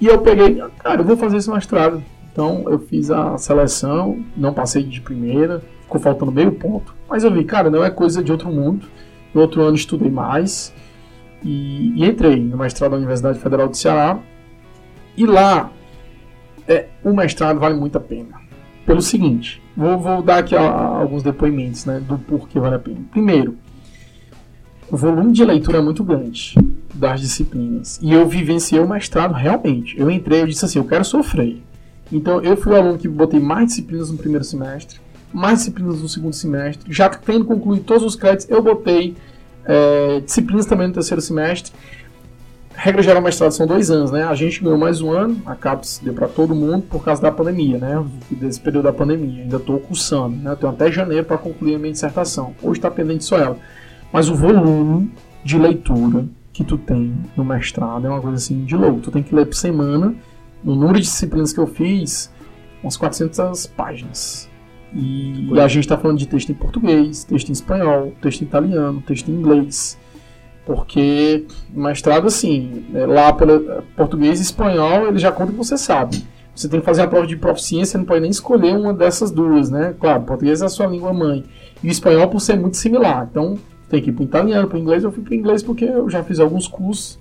[0.00, 2.02] E eu peguei, cara, eu vou fazer esse mestrado.
[2.30, 6.94] Então eu fiz a seleção, não passei de primeira, ficou faltando meio ponto.
[7.08, 8.86] Mas eu vi, cara, não é coisa de outro mundo.
[9.34, 10.72] No outro ano estudei mais
[11.42, 14.18] e, e entrei no mestrado da Universidade Federal do Ceará.
[15.16, 15.70] E lá,
[16.66, 18.40] é, o mestrado vale muito a pena.
[18.86, 22.98] Pelo seguinte, vou, vou dar aqui alguns depoimentos né, do porquê vale a pena.
[23.12, 23.56] Primeiro,
[24.90, 26.54] o volume de leitura é muito grande
[26.92, 28.00] das disciplinas.
[28.02, 29.98] E eu vivenciei o mestrado realmente.
[29.98, 31.62] Eu entrei, eu disse assim, eu quero sofrer.
[32.10, 34.98] Então eu fui o aluno que botei mais disciplinas no primeiro semestre,
[35.32, 36.92] mais disciplinas no segundo semestre.
[36.92, 39.14] Já tendo concluído todos os créditos, eu botei
[39.64, 41.72] é, disciplinas também no terceiro semestre.
[42.80, 44.22] Regra geral, mestrado são dois anos, né?
[44.22, 47.32] A gente ganhou mais um ano, a CAPES deu para todo mundo por causa da
[47.32, 48.06] pandemia, né?
[48.30, 49.42] Desse período da pandemia.
[49.42, 50.52] Ainda estou cursando, né?
[50.52, 52.54] Eu tenho até janeiro para concluir a minha dissertação.
[52.62, 53.56] Hoje está pendente só ela.
[54.12, 55.10] Mas o volume
[55.42, 59.00] de leitura que tu tem no mestrado é uma coisa assim de louco.
[59.00, 60.14] Tu tem que ler por semana.
[60.62, 62.32] No número de disciplinas que eu fiz,
[62.80, 64.48] umas 400 páginas.
[64.94, 68.44] E, e a gente está falando de texto em português, texto em espanhol, texto em
[68.44, 69.98] italiano, texto em inglês.
[70.68, 76.22] Porque mestrado, assim, é, lá pelo português e espanhol, ele já conta que você sabe.
[76.54, 79.70] Você tem que fazer a prova de proficiência, não pode nem escolher uma dessas duas,
[79.70, 79.94] né?
[79.98, 81.42] Claro, português é a sua língua mãe.
[81.82, 83.26] E o espanhol, por ser muito similar.
[83.30, 83.56] Então,
[83.88, 85.04] tem que ir para o italiano, para o inglês.
[85.04, 87.18] Eu fui para o inglês porque eu já fiz alguns cursos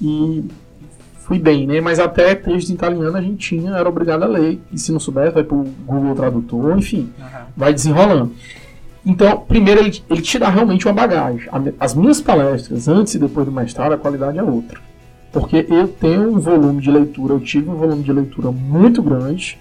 [0.00, 0.42] e
[1.18, 1.82] fui bem, né?
[1.82, 4.58] Mas até texto em italiano a gente tinha, era obrigado a ler.
[4.72, 7.26] E se não souber, vai para o Google Tradutor, enfim, uhum.
[7.54, 8.32] vai desenrolando.
[9.06, 11.48] Então, primeiro, ele, ele te dá realmente uma bagagem.
[11.78, 14.80] As minhas palestras, antes e depois do mestrado, a qualidade é outra.
[15.32, 19.58] Porque eu tenho um volume de leitura, eu tive um volume de leitura muito grande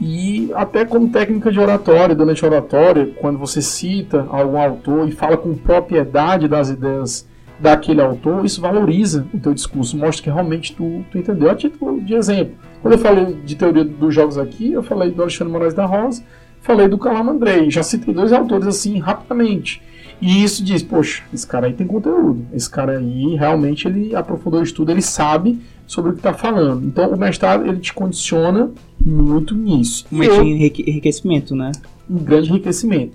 [0.00, 5.12] e até como técnica de oratória, durante a oratória, quando você cita algum autor e
[5.12, 7.26] fala com propriedade das ideias
[7.58, 11.50] daquele autor, isso valoriza o teu discurso, mostra que realmente tu, tu entendeu.
[11.50, 15.22] A título de exemplo, quando eu falei de teoria dos jogos aqui, eu falei do
[15.22, 16.22] Alexandre Moraes da Rosa,
[16.64, 19.80] falei do Calama Andrei, já citei dois autores assim rapidamente.
[20.20, 24.60] E isso diz, poxa, esse cara aí tem conteúdo, esse cara aí realmente ele aprofundou
[24.60, 26.86] o estudo, ele sabe sobre o que está falando.
[26.86, 30.06] Então o mestrado ele te condiciona muito nisso.
[30.10, 31.70] Mas eu, enriquecimento, né?
[32.08, 33.12] Um grande enriquecimento.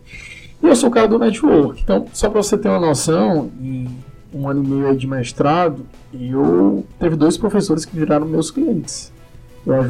[0.61, 1.81] E eu sou o cara do network.
[1.81, 3.87] Então, só para você ter uma noção, em
[4.31, 9.11] um ano e meio de mestrado, eu teve dois professores que viraram meus clientes.
[9.73, 9.83] Eu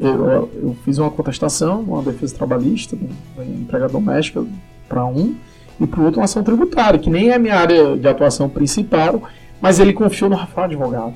[0.00, 2.96] eu, eu fiz uma contestação, uma defesa trabalhista,
[3.34, 4.44] uma empregada doméstica
[4.88, 5.34] para um,
[5.80, 8.48] e para o outro uma ação tributária, que nem é a minha área de atuação
[8.48, 9.22] principal,
[9.60, 11.14] mas ele confiou no Rafael Advogado.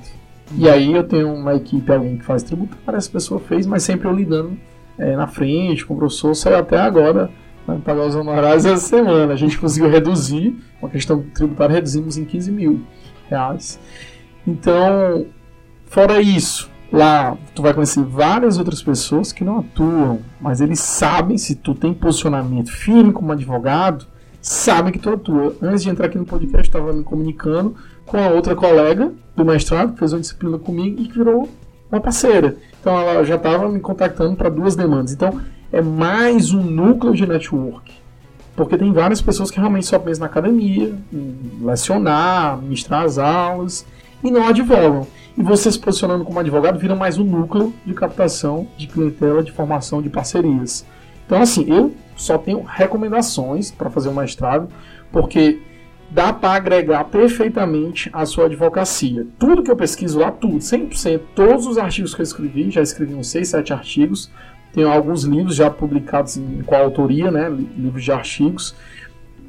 [0.56, 4.08] E aí eu tenho uma equipe, alguém que faz tributário, essa pessoa fez, mas sempre
[4.08, 4.58] eu lidando
[4.98, 7.30] é, na frente com o professor, saiu até agora
[7.66, 9.32] vai pagar os honorários essa semana.
[9.32, 12.80] A gente conseguiu reduzir, uma questão tributária, reduzimos em 15 mil
[13.28, 13.78] reais.
[14.46, 15.26] Então,
[15.86, 21.38] fora isso, lá tu vai conhecer várias outras pessoas que não atuam, mas eles sabem
[21.38, 24.06] se tu tem posicionamento firme como advogado,
[24.40, 25.54] sabem que tu atua.
[25.62, 27.74] Antes de entrar aqui no podcast, estava me comunicando
[28.06, 31.48] com a outra colega do mestrado, que fez uma disciplina comigo e que virou
[31.90, 32.56] uma parceira.
[32.80, 35.12] Então ela já estava me contactando para duas demandas.
[35.12, 35.40] Então
[35.72, 37.92] é mais um núcleo de network.
[38.56, 43.86] Porque tem várias pessoas que realmente só pensam na academia, em lecionar, ministrar as aulas
[44.22, 45.06] e não advogam.
[45.36, 49.52] E você se posicionando como advogado vira mais um núcleo de captação de clientela, de
[49.52, 50.84] formação de parcerias.
[51.26, 54.68] Então, assim, eu só tenho recomendações para fazer o mestrado,
[55.12, 55.60] porque
[56.10, 59.26] dá para agregar perfeitamente a sua advocacia.
[59.38, 63.14] Tudo que eu pesquiso lá, tudo, 100%, todos os artigos que eu escrevi, já escrevi
[63.14, 64.30] uns 6, 7 artigos,
[64.72, 68.74] tenho alguns livros já publicados em coautoria, né, livros de artigos,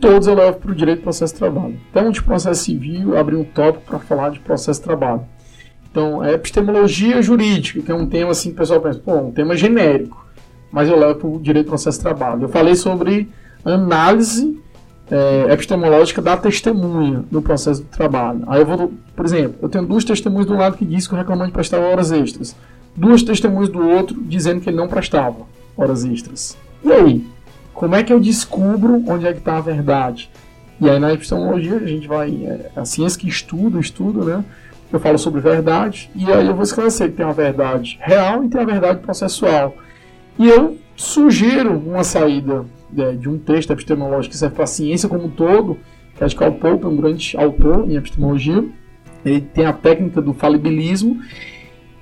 [0.02, 1.80] todos eu levo para o direito do processo de trabalho.
[1.90, 5.22] Então, de processo civil, abri um tópico para falar de processo de trabalho.
[5.90, 9.56] Então, é epistemologia jurídica, que é um tema assim, o pessoal pensa, pô, um tema
[9.56, 10.26] genérico,
[10.72, 12.44] mas eu levo para o direito do processo de trabalho.
[12.44, 13.30] Eu falei sobre
[13.64, 14.60] análise
[15.12, 18.44] é, epistemológica da testemunha no processo do trabalho.
[18.48, 21.18] Aí eu vou, por exemplo, eu tenho duas testemunhas do lado que diz que o
[21.18, 22.56] reclamante prestava horas extras,
[22.96, 25.46] duas testemunhas do outro dizendo que ele não prestava
[25.78, 26.58] horas extras.
[26.84, 27.26] E aí?
[27.74, 30.30] Como é que eu descubro onde é que está a verdade?
[30.80, 34.46] E aí na epistemologia a gente vai, é, a ciência que estuda, estuda, né?
[34.92, 38.50] Eu falo sobre verdade e aí eu vou esclarecer que tem a verdade real e
[38.50, 39.76] tem a verdade processual.
[40.38, 45.08] E eu sugiro uma saída de, de um texto epistemológico que serve para a ciência
[45.08, 45.78] como um todo,
[46.16, 48.66] que é de Karl Popper, um grande autor em epistemologia.
[49.24, 51.22] Ele tem a técnica do falibilismo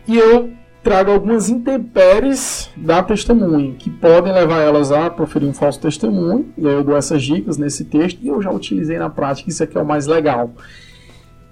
[0.07, 0.49] e eu
[0.83, 6.67] trago algumas intempéries da testemunha, que podem levar elas a proferir um falso testemunho, e
[6.67, 9.77] aí eu dou essas dicas nesse texto, e eu já utilizei na prática, isso aqui
[9.77, 10.51] é o mais legal.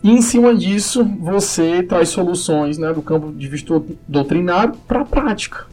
[0.04, 5.06] E em cima disso, você traz soluções né, do campo de vista doutrinário para a
[5.06, 5.66] prática.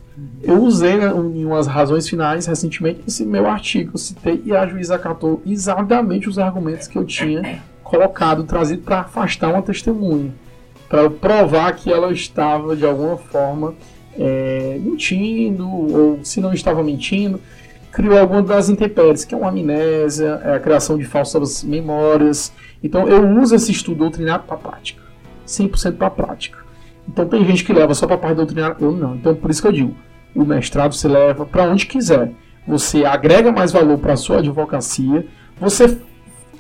[0.43, 4.95] Eu usei né, umas razões finais recentemente esse meu artigo, eu citei e a juíza
[4.95, 10.33] acatou exatamente os argumentos que eu tinha colocado, trazido para afastar uma testemunha,
[10.95, 13.75] para provar que ela estava de alguma forma
[14.17, 17.41] é, mentindo, ou se não estava mentindo,
[17.91, 22.53] criou alguma das intempéries, que é uma amnésia, é a criação de falsas memórias.
[22.81, 25.03] Então eu uso esse estudo doutrinário para a prática,
[25.45, 26.59] 100% para a prática.
[27.09, 29.17] Então tem gente que leva só para a parte doutrinária, eu não.
[29.17, 29.97] Então por isso que eu digo,
[30.33, 32.31] o mestrado se leva para onde quiser.
[32.69, 35.27] Você agrega mais valor para a sua advocacia,
[35.61, 35.99] você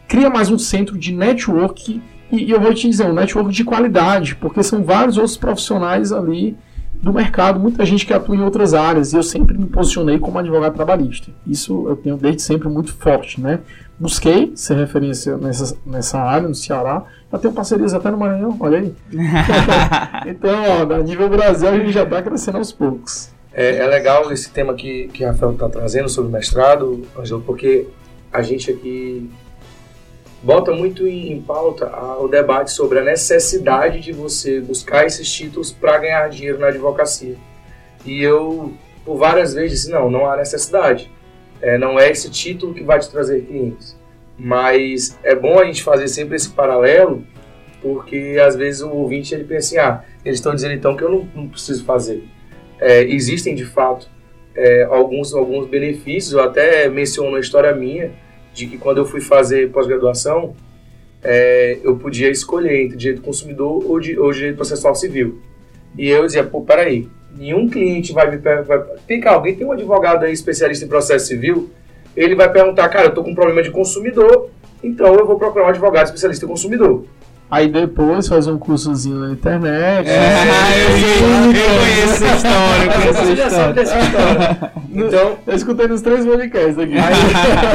[0.08, 2.02] cria mais um centro de network
[2.34, 6.12] e, e eu vou te dizer, um network de qualidade, porque são vários outros profissionais
[6.12, 6.56] ali
[7.02, 10.38] do mercado, muita gente que atua em outras áreas, e eu sempre me posicionei como
[10.38, 11.30] advogado trabalhista.
[11.46, 13.60] Isso eu tenho desde sempre muito forte, né?
[13.98, 18.78] Busquei ser referência nessa, nessa área, no Ceará, já tenho parcerias até no Maranhão, olha
[18.78, 18.94] aí.
[20.26, 23.30] então, ó, a nível Brasil, a gente já está crescendo aos poucos.
[23.52, 27.86] É, é, legal esse tema que, que Rafael está trazendo sobre o mestrado, Angelo, porque
[28.32, 29.30] a gente aqui
[30.44, 35.32] bota muito em, em pauta a, o debate sobre a necessidade de você buscar esses
[35.32, 37.36] títulos para ganhar dinheiro na advocacia.
[38.04, 41.10] E eu, por várias vezes, disse, não, não há necessidade.
[41.62, 43.98] É, não é esse título que vai te trazer clientes.
[44.38, 47.24] Mas é bom a gente fazer sempre esse paralelo,
[47.80, 51.10] porque às vezes o ouvinte ele pensa assim, ah, eles estão dizendo então que eu
[51.10, 52.22] não, não preciso fazer.
[52.78, 54.10] É, existem de fato
[54.54, 58.12] é, alguns, alguns benefícios, eu até menciono a história minha,
[58.54, 60.54] de que quando eu fui fazer pós-graduação,
[61.22, 65.40] é, eu podia escolher entre direito consumidor ou, de, ou direito processual civil.
[65.98, 68.78] E eu dizia, pô, peraí, nenhum cliente vai me perguntar.
[69.06, 71.70] Tem que alguém tem um advogado aí especialista em processo civil,
[72.16, 74.50] ele vai perguntar, cara, eu tô com um problema de consumidor,
[74.82, 77.04] então eu vou procurar um advogado especialista em consumidor.
[77.54, 80.08] Aí depois faz um cursozinho na internet.
[80.10, 80.42] É,
[80.82, 83.72] eu, eu conheço essa história, eu conheço essa história.
[83.72, 84.72] Dessa história.
[84.92, 86.98] Então, eu escutei nos três podcasts aqui.
[86.98, 87.14] Aí,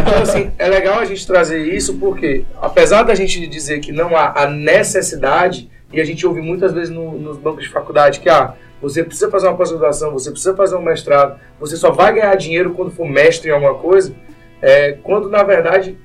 [0.01, 4.17] então, assim, é legal a gente trazer isso porque, apesar da gente dizer que não
[4.17, 8.27] há a necessidade, e a gente ouve muitas vezes no, nos bancos de faculdade que
[8.27, 12.35] ah, você precisa fazer uma pós-graduação, você precisa fazer um mestrado, você só vai ganhar
[12.35, 14.13] dinheiro quando for mestre em alguma coisa,
[14.61, 15.97] é, quando na verdade,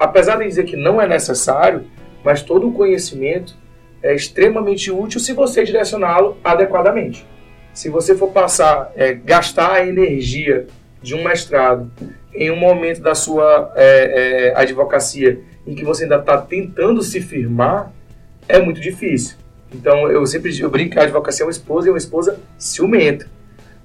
[0.00, 1.84] apesar de dizer que não é necessário,
[2.28, 3.56] mas todo o conhecimento
[4.02, 7.26] é extremamente útil se você direcioná-lo adequadamente.
[7.72, 10.66] Se você for passar, é, gastar a energia
[11.00, 11.90] de um mestrado
[12.34, 17.18] em um momento da sua é, é, advocacia em que você ainda está tentando se
[17.22, 17.90] firmar,
[18.46, 19.38] é muito difícil.
[19.74, 23.26] Então eu sempre eu brinco que a advocacia é uma esposa e uma esposa ciumenta.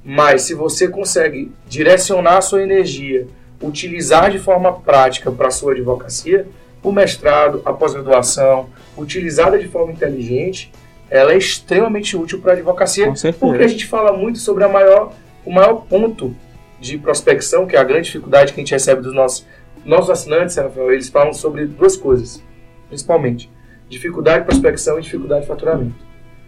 [0.04, 3.26] Mas se você consegue direcionar a sua energia,
[3.62, 6.46] utilizar de forma prática para a sua advocacia,
[6.84, 10.72] o mestrado, a pós-graduação, utilizada de forma inteligente,
[11.10, 15.14] ela é extremamente útil para a advocacia, porque a gente fala muito sobre a maior,
[15.46, 16.36] o maior ponto
[16.80, 19.48] de prospecção, que é a grande dificuldade que a gente recebe dos nossos,
[19.86, 22.44] nossos assinantes, Rafael, eles falam sobre duas coisas,
[22.90, 23.50] principalmente.
[23.88, 25.96] Dificuldade de prospecção e dificuldade de faturamento.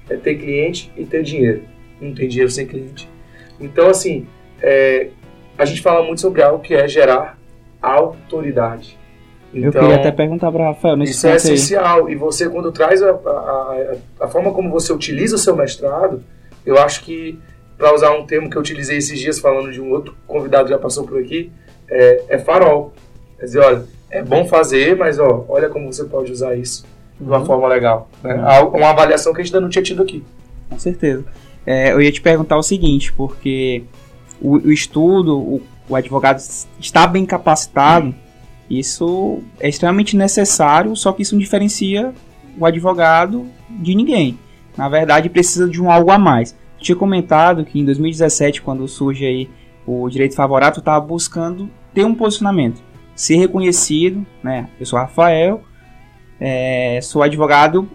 [0.09, 1.63] É ter cliente e ter dinheiro.
[2.01, 3.09] Não tem dinheiro sem cliente.
[3.59, 4.27] Então, assim,
[4.61, 5.09] é,
[5.57, 7.37] a gente fala muito sobre algo que é gerar
[7.81, 8.97] autoridade.
[9.53, 12.08] Então, eu queria então, até perguntar para Rafael nesse Isso é essencial.
[12.08, 12.13] Aí.
[12.13, 16.21] E você, quando traz a, a, a, forma como você utiliza o seu mestrado,
[16.65, 17.39] eu acho que,
[17.77, 20.71] para usar um termo que eu utilizei esses dias falando de um outro convidado que
[20.71, 21.51] já passou por aqui,
[21.89, 22.93] é, é farol.
[23.39, 26.86] Quer dizer, olha, é bom fazer, mas ó, olha como você pode usar isso
[27.19, 27.45] de uma uhum.
[27.45, 28.10] forma legal.
[28.21, 28.34] Né?
[28.34, 28.77] Uhum.
[28.77, 30.23] Uma avaliação que a gente ainda não tinha tido aqui.
[30.69, 31.23] Com certeza.
[31.65, 33.84] É, eu ia te perguntar o seguinte, porque
[34.41, 36.39] o, o estudo, o, o, advogado
[36.79, 38.24] está bem capacitado, uhum
[38.69, 42.13] isso é extremamente necessário, só que isso não diferencia
[42.58, 44.38] o advogado de ninguém.
[44.78, 46.56] Na verdade, precisa de um algo a mais.
[46.78, 49.49] Eu tinha comentado que em 2017, quando surge aí
[49.86, 52.82] o direito favorável, estava buscando ter um posicionamento,
[53.15, 54.67] ser reconhecido, né?
[54.80, 55.62] Eu sou Rafael,
[56.39, 57.89] é, sou advogado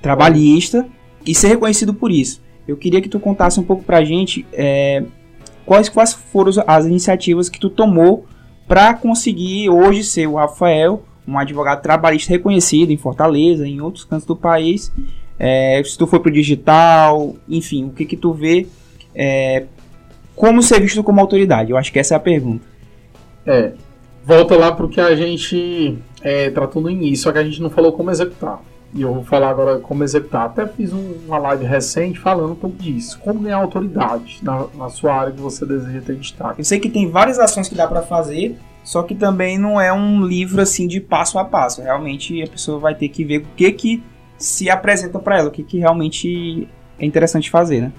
[0.00, 0.86] trabalhista
[1.26, 2.42] e ser reconhecido por isso.
[2.66, 5.02] Eu queria que tu contasse um pouco pra gente é,
[5.66, 8.26] quais, quais foram as iniciativas que tu tomou
[8.66, 14.26] para conseguir hoje ser o Rafael, um advogado trabalhista reconhecido em Fortaleza, em outros cantos
[14.26, 14.92] do país.
[15.38, 18.66] É, se tu for pro digital, enfim, o que que tu vê
[19.14, 19.64] é,
[20.34, 21.70] como ser visto como autoridade?
[21.70, 22.64] Eu acho que essa é a pergunta.
[23.46, 23.72] É,
[24.24, 27.70] volta lá pro que a gente é, tratou no início, só que a gente não
[27.70, 28.60] falou como executar.
[28.94, 30.46] E eu vou falar agora como executar.
[30.46, 33.18] Até fiz um, uma live recente falando um pouco disso.
[33.18, 36.60] Como ganhar autoridade na, na sua área que você deseja ter destaque.
[36.60, 39.92] Eu sei que tem várias ações que dá para fazer, só que também não é
[39.92, 41.82] um livro assim de passo a passo.
[41.82, 44.02] Realmente a pessoa vai ter que ver o que que
[44.38, 47.92] se apresenta para ela, o que que realmente é interessante fazer, né?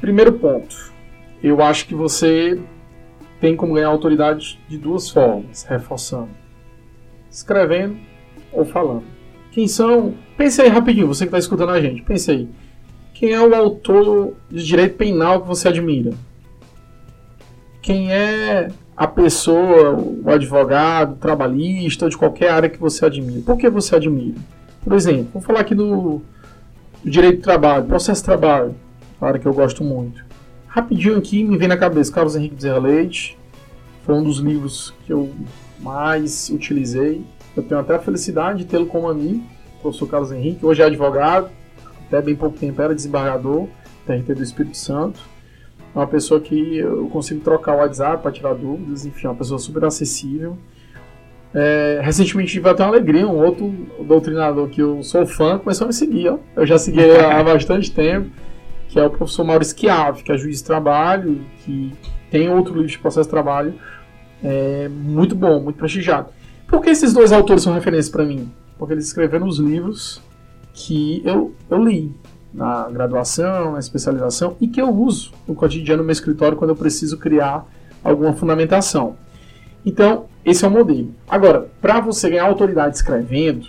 [0.00, 0.90] Primeiro ponto.
[1.42, 2.58] eu acho que você
[3.38, 6.30] tem como ganhar autoridade de duas formas, reforçando.
[7.30, 7.98] Escrevendo
[8.50, 9.19] ou falando.
[9.50, 10.14] Quem são?
[10.36, 12.02] Pense aí rapidinho, você que está escutando a gente.
[12.02, 12.48] Pense aí.
[13.14, 16.12] Quem é o autor de direito penal que você admira?
[17.82, 23.42] Quem é a pessoa, o advogado, o trabalhista, ou de qualquer área que você admira?
[23.42, 24.38] Por que você admira?
[24.82, 26.22] Por exemplo, vamos falar aqui do,
[27.02, 28.74] do direito do trabalho, processo de trabalho,
[29.20, 30.24] área que eu gosto muito.
[30.66, 33.36] Rapidinho aqui me vem na cabeça Carlos Henrique Bezerra Leite,
[34.04, 35.30] foi um dos livros que eu
[35.80, 37.22] mais utilizei.
[37.56, 39.42] Eu tenho até a felicidade de tê-lo como amigo,
[39.78, 41.50] o professor Carlos Henrique, hoje é advogado,
[42.06, 43.66] até bem pouco tempo era desembargador,
[44.06, 45.20] TRT do Espírito Santo.
[45.94, 49.36] É uma pessoa que eu consigo trocar o WhatsApp para tirar dúvidas, enfim, é uma
[49.36, 50.56] pessoa super acessível.
[51.52, 53.68] É, recentemente tive até uma alegria, um outro
[54.04, 56.38] doutrinador que eu sou fã começou a me seguir, ó.
[56.54, 58.30] eu já segui há bastante tempo
[58.90, 61.92] que é o professor Maurício Chiave, que é juiz de trabalho, que
[62.28, 63.74] tem outro livro de processo de trabalho
[64.42, 66.28] é, muito bom, muito prestigiado.
[66.70, 68.50] Por que esses dois autores são referências para mim?
[68.78, 70.22] Porque eles escreveram os livros
[70.72, 72.14] que eu, eu li
[72.54, 76.76] na graduação, na especialização e que eu uso no cotidiano no meu escritório quando eu
[76.76, 77.66] preciso criar
[78.04, 79.16] alguma fundamentação.
[79.84, 81.12] Então, esse é o modelo.
[81.28, 83.66] Agora, para você ganhar autoridade escrevendo,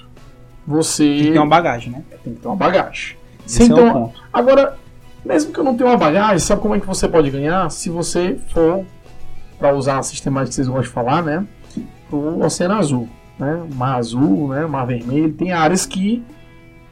[0.65, 1.03] você.
[1.03, 2.03] Tem que ter uma bagagem, né?
[2.23, 3.17] Tem que ter uma bagagem.
[3.45, 4.21] Esse então, é o ponto.
[4.31, 4.77] Agora,
[5.25, 7.69] mesmo que eu não tenha uma bagagem, sabe como é que você pode ganhar?
[7.71, 8.85] Se você for,
[9.57, 11.45] para usar a sistemática que vocês gostam de falar, né?
[12.11, 13.63] O Oceano Azul, né?
[13.73, 14.65] Mar Azul, né?
[14.65, 15.33] Mar Vermelho.
[15.33, 16.23] Tem áreas que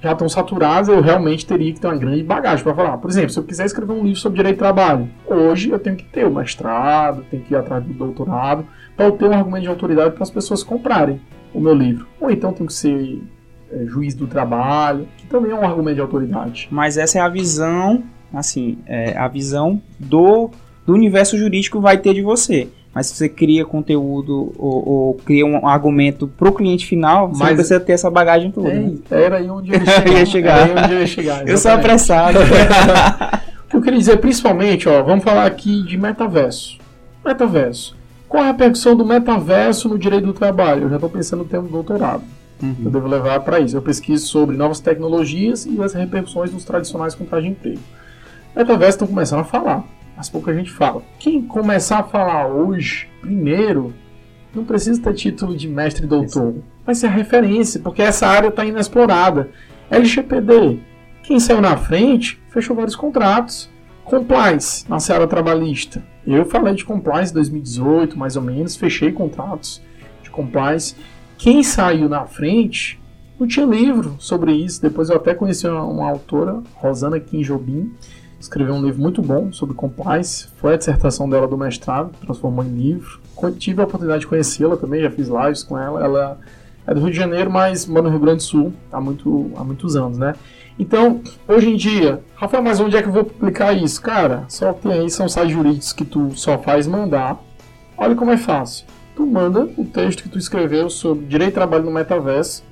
[0.01, 2.97] já estão saturadas, eu realmente teria que ter uma grande bagagem para falar.
[2.97, 5.97] Por exemplo, se eu quiser escrever um livro sobre direito de trabalho, hoje eu tenho
[5.97, 8.65] que ter o mestrado, tenho que ir atrás do doutorado,
[8.95, 11.19] para eu ter um argumento de autoridade para as pessoas comprarem
[11.53, 12.07] o meu livro.
[12.21, 13.21] Ou então tenho que ser
[13.69, 16.69] é, juiz do trabalho, que também é um argumento de autoridade.
[16.71, 18.03] Mas essa é a visão
[18.33, 20.49] assim, é, a visão do,
[20.85, 22.69] do universo jurídico vai ter de você.
[22.99, 27.43] Mas se você cria conteúdo ou, ou cria um argumento para o cliente final, você
[27.45, 28.67] Mas, precisa ter essa bagagem toda.
[28.67, 28.97] É, né?
[29.09, 29.79] Era aí onde eu
[30.11, 30.67] ia chegar.
[30.67, 31.47] Era aí onde eu ia chegar.
[31.47, 32.39] eu sou apressado.
[33.63, 36.77] o que eu queria dizer, principalmente, ó, vamos falar aqui de metaverso.
[37.25, 37.95] Metaverso.
[38.27, 40.83] Qual a repercussão do metaverso no direito do trabalho?
[40.83, 42.23] Eu já estou pensando no termo doutorado.
[42.61, 42.75] Uhum.
[42.83, 43.77] Eu devo levar para isso.
[43.77, 47.79] Eu pesquiso sobre novas tecnologias e as repercussões dos tradicionais contratos de emprego.
[48.53, 49.85] Metaverso estão começando a falar,
[50.19, 51.01] mas pouca gente fala.
[51.17, 53.93] Quem começar a falar hoje, primeiro,
[54.53, 56.55] não precisa ter título de mestre e doutor.
[56.85, 59.49] Vai ser referência, porque essa área está inexplorada.
[59.89, 60.77] LGPD,
[61.23, 63.69] quem saiu na frente, fechou vários contratos.
[64.03, 66.03] Compliance, na seara trabalhista.
[66.27, 69.81] Eu falei de compliance em 2018, mais ou menos, fechei contratos
[70.21, 70.97] de compliance.
[71.37, 72.99] Quem saiu na frente
[73.39, 74.81] não tinha livro sobre isso.
[74.81, 77.93] Depois eu até conheci uma, uma autora, Rosana Kim Jobim,
[78.39, 80.47] escreveu um livro muito bom sobre compliance.
[80.57, 83.19] Foi a dissertação dela do mestrado, transformou em livro.
[83.57, 86.03] Tive a oportunidade de conhecê-la também, já fiz lives com ela.
[86.03, 86.37] Ela
[86.87, 89.63] é do Rio de Janeiro, mas mora no Rio Grande do Sul há, muito, há
[89.63, 90.33] muitos anos, né?
[90.77, 94.01] Então, hoje em dia, Rafael, mas onde é que eu vou publicar isso?
[94.01, 97.37] Cara, só tem aí, são sites jurídicos que tu só faz mandar.
[97.97, 98.85] Olha como é fácil.
[99.13, 102.63] Tu manda o texto que tu escreveu sobre direito de trabalho no metaverso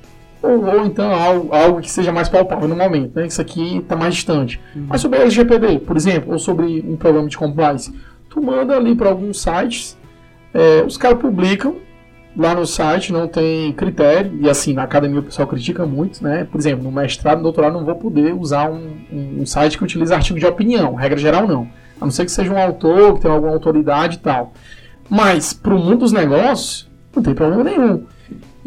[0.42, 3.28] ou, ou então algo, algo, que seja mais palpável no momento, né?
[3.28, 4.60] Isso aqui está mais distante.
[4.76, 4.86] Uhum.
[4.90, 7.94] Mas sobre LGPD, por exemplo, ou sobre um programa de compliance,
[8.30, 9.98] tu manda ali para alguns sites,
[10.54, 11.76] é, os caras publicam
[12.38, 16.48] lá no site, não tem critério, e assim, na academia o pessoal critica muito, né?
[16.50, 19.84] Por exemplo, no mestrado, no doutorado, não vou poder usar um, um, um site que
[19.84, 21.68] utiliza artigo de opinião, regra geral não.
[22.00, 24.54] A não ser que seja um autor, que tenha alguma autoridade e tal.
[25.10, 28.06] Mas, para o mundo dos negócios, não tem problema nenhum.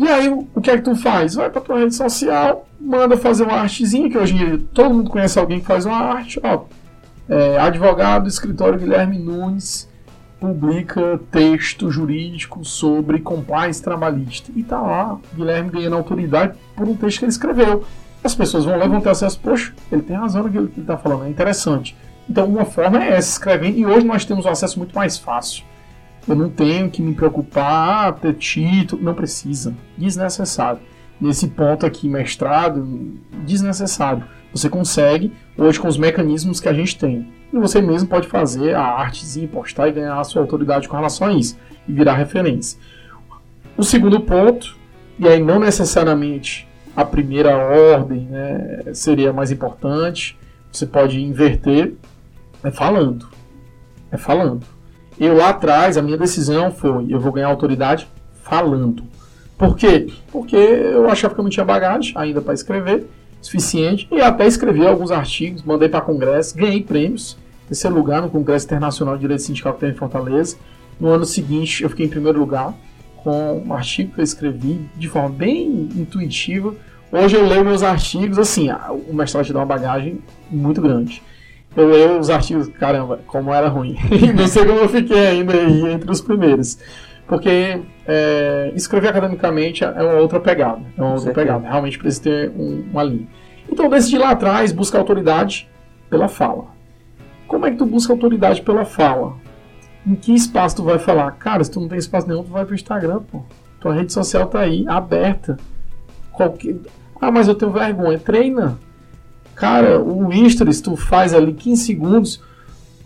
[0.00, 1.34] E aí, o que é que tu faz?
[1.34, 5.10] Vai pra tua rede social, manda fazer uma artezinha, que hoje em dia todo mundo
[5.10, 6.62] conhece alguém que faz uma arte, ó.
[7.28, 9.86] É, advogado, escritório Guilherme Nunes
[10.40, 14.50] publica texto jurídico sobre compliance trabalhista.
[14.56, 17.84] E tá lá, Guilherme ganhando autoridade por um texto que ele escreveu.
[18.24, 20.72] As pessoas vão lá e vão ter acesso, poxa, ele tem razão no que ele
[20.78, 21.94] está falando, é interessante.
[22.26, 25.62] Então, uma forma é essa, escrevendo, e hoje nós temos um acesso muito mais fácil.
[26.28, 29.74] Eu não tenho que me preocupar, ah, ter título, não precisa.
[29.96, 30.80] Desnecessário.
[31.20, 34.24] Nesse ponto aqui, mestrado, desnecessário.
[34.52, 37.28] Você consegue, hoje, com os mecanismos que a gente tem.
[37.52, 41.28] E você mesmo pode fazer a artezinha, postar e ganhar a sua autoridade com relação
[41.28, 41.58] a isso.
[41.88, 42.78] E virar referência.
[43.76, 44.76] O segundo ponto,
[45.18, 50.38] e aí não necessariamente a primeira ordem né, seria mais importante,
[50.70, 51.94] você pode inverter,
[52.62, 53.28] é falando.
[54.10, 54.66] É falando.
[55.20, 58.08] Eu lá atrás, a minha decisão foi: eu vou ganhar autoridade
[58.42, 59.04] falando.
[59.58, 60.10] Por quê?
[60.32, 63.06] Porque eu achava que eu não tinha bagagem ainda para escrever
[63.42, 67.36] suficiente e até escrevi alguns artigos, mandei para congresso, ganhei prêmios.
[67.68, 70.56] terceiro lugar no Congresso Internacional de Direito Sindical que tem em Fortaleza.
[70.98, 72.74] No ano seguinte, eu fiquei em primeiro lugar
[73.18, 76.74] com um artigo que eu escrevi de forma bem intuitiva.
[77.12, 78.68] Hoje eu leio meus artigos, assim,
[79.08, 81.22] o mestrado te dá uma bagagem muito grande.
[81.76, 83.96] Eu leio os artigos, caramba, como era ruim.
[84.36, 86.78] Não sei como eu fiquei ainda aí entre os primeiros.
[87.26, 90.82] Porque é, escrever academicamente é uma outra pegada.
[90.98, 91.68] É uma outra pegada.
[91.68, 93.28] Realmente precisa ter um, uma linha.
[93.70, 95.68] Então decidi lá atrás buscar autoridade
[96.08, 96.66] pela fala.
[97.46, 99.34] Como é que tu busca autoridade pela fala?
[100.04, 101.30] Em que espaço tu vai falar?
[101.32, 103.42] Cara, se tu não tem espaço nenhum, tu vai pro Instagram, pô.
[103.80, 105.56] Tua rede social tá aí, aberta.
[106.32, 106.76] Qualquer...
[107.20, 108.18] Ah, mas eu tenho vergonha.
[108.18, 108.78] Treina.
[109.60, 112.40] Cara, o Stories tu faz ali 15 segundos,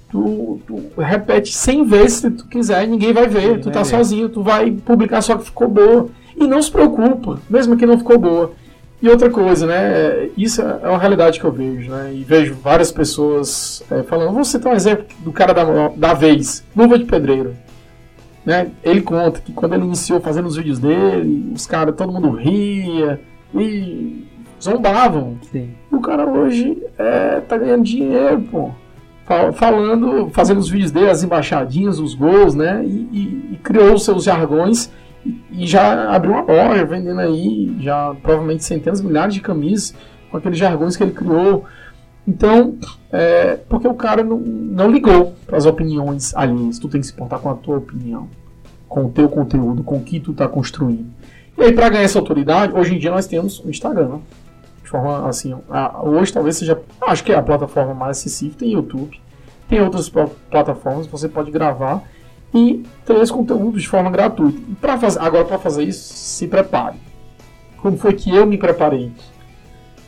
[0.08, 3.60] tu, tu, repete 100 vezes se tu quiser e ninguém vai ver.
[3.60, 6.08] tu tá sozinho, tu vai publicar só que ficou boa.
[6.36, 8.52] E não se preocupa, mesmo que não ficou boa.
[9.02, 10.28] E outra coisa, né?
[10.36, 12.12] Isso é uma realidade que eu vejo, né?
[12.14, 14.32] E vejo várias pessoas é, falando.
[14.32, 17.56] Vou citar um exemplo do cara da, da vez, Luva de Pedreiro.
[18.46, 18.70] Né?
[18.82, 23.20] Ele conta que quando ele iniciou fazendo os vídeos dele, os caras, todo mundo ria
[23.54, 24.24] e
[24.62, 25.36] zombavam.
[25.50, 25.70] Sim.
[25.94, 28.70] O cara hoje é, tá ganhando dinheiro, pô.
[29.54, 32.84] Falando, fazendo os vídeos dele, as embaixadinhas, os gols, né?
[32.84, 34.90] E, e, e criou os seus jargões
[35.50, 39.94] e já abriu uma loja vendendo aí já provavelmente centenas, milhares de camisas
[40.30, 41.64] com aqueles jargões que ele criou.
[42.26, 42.76] Então,
[43.12, 46.78] é, porque o cara não, não ligou para as opiniões alheias.
[46.78, 48.28] Tu tem que se portar com a tua opinião,
[48.88, 51.06] com o teu conteúdo, com o que tu está construindo.
[51.56, 54.18] E aí, para ganhar essa autoridade, hoje em dia nós temos o Instagram.
[54.84, 58.56] De forma assim, a, hoje talvez seja, acho que é a plataforma mais acessível.
[58.56, 59.20] Tem YouTube,
[59.68, 62.04] tem outras plataformas, você pode gravar
[62.54, 62.84] e
[63.20, 64.60] esse conteúdo de forma gratuita.
[64.80, 66.96] Pra fazer, agora, para fazer isso, se prepare.
[67.78, 69.10] Como foi que eu me preparei?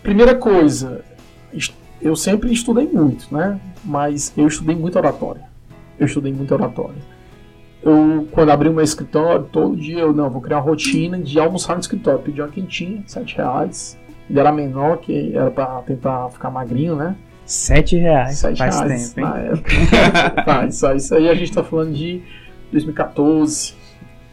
[0.02, 1.04] Primeira coisa,
[2.00, 3.58] eu sempre estudei muito, né?
[3.84, 5.42] Mas eu estudei muito oratória.
[5.98, 7.02] Eu estudei muito oratória.
[7.82, 11.38] Eu, quando abri o meu escritório, todo dia eu não vou criar uma rotina de
[11.40, 12.20] almoçar no escritório.
[12.20, 13.98] Pedi uma quentinha, sete reais.
[14.28, 17.16] Ele era menor, que era para tentar ficar magrinho, né?
[17.44, 18.38] Sete reais.
[18.38, 19.62] Sete faz reais tempo, hein?
[20.44, 22.22] tá, isso, isso aí a gente tá falando de
[22.72, 23.74] 2014.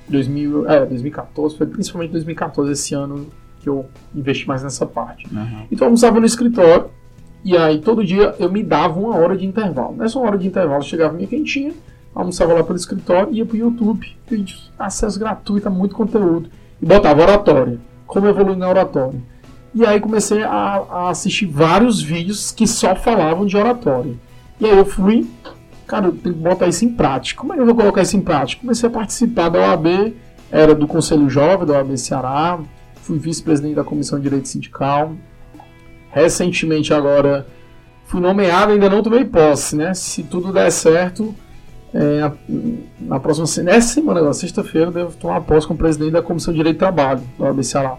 [0.08, 3.28] 2000, é, 2014, foi principalmente 2014 esse ano
[3.62, 5.26] que eu investi mais nessa parte.
[5.34, 5.66] Uhum.
[5.72, 6.90] Então eu almoçava no escritório
[7.44, 9.96] e aí todo dia eu me dava uma hora de intervalo.
[9.96, 11.74] Nessa hora de intervalo chegava minha quentinha,
[12.14, 14.06] almoçava lá pelo escritório e ia pro YouTube.
[14.30, 16.50] Vídeos, acesso gratuito a muito conteúdo.
[16.82, 17.80] E botava oratória.
[18.06, 19.20] Como evoluir na oratória.
[19.74, 24.14] E aí comecei a, a, assistir vários vídeos que só falavam de oratória.
[24.60, 25.28] E aí eu fui,
[25.88, 27.42] cara, eu tenho que botar isso em prática.
[27.42, 28.62] Como é que eu vou colocar isso em prática?
[28.62, 30.14] Comecei a participar da OAB,
[30.52, 32.60] era do Conselho Jovem da OAB Ceará,
[32.96, 35.14] fui vice-presidente da Comissão de Direito Sindical.
[36.12, 37.48] Recentemente agora
[38.06, 39.96] fui nomeado, ainda não tomei posse, né?
[39.96, 41.34] Se tudo der certo,
[41.92, 42.32] é,
[43.00, 46.80] na próxima nessa semana, sexta-feira, devo tomar posse como presidente da Comissão de Direito e
[46.80, 47.98] Trabalho da OAB Ceará.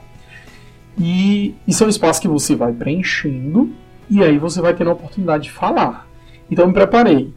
[0.99, 3.71] E isso é um espaço que você vai preenchendo
[4.09, 6.07] e aí você vai tendo a oportunidade de falar.
[6.51, 7.33] Então me preparei.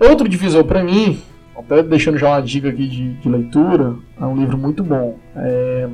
[0.00, 1.22] Outro divisor para mim,
[1.56, 5.18] até deixando já uma dica aqui de, de leitura, é um livro muito bom.
[5.34, 5.88] É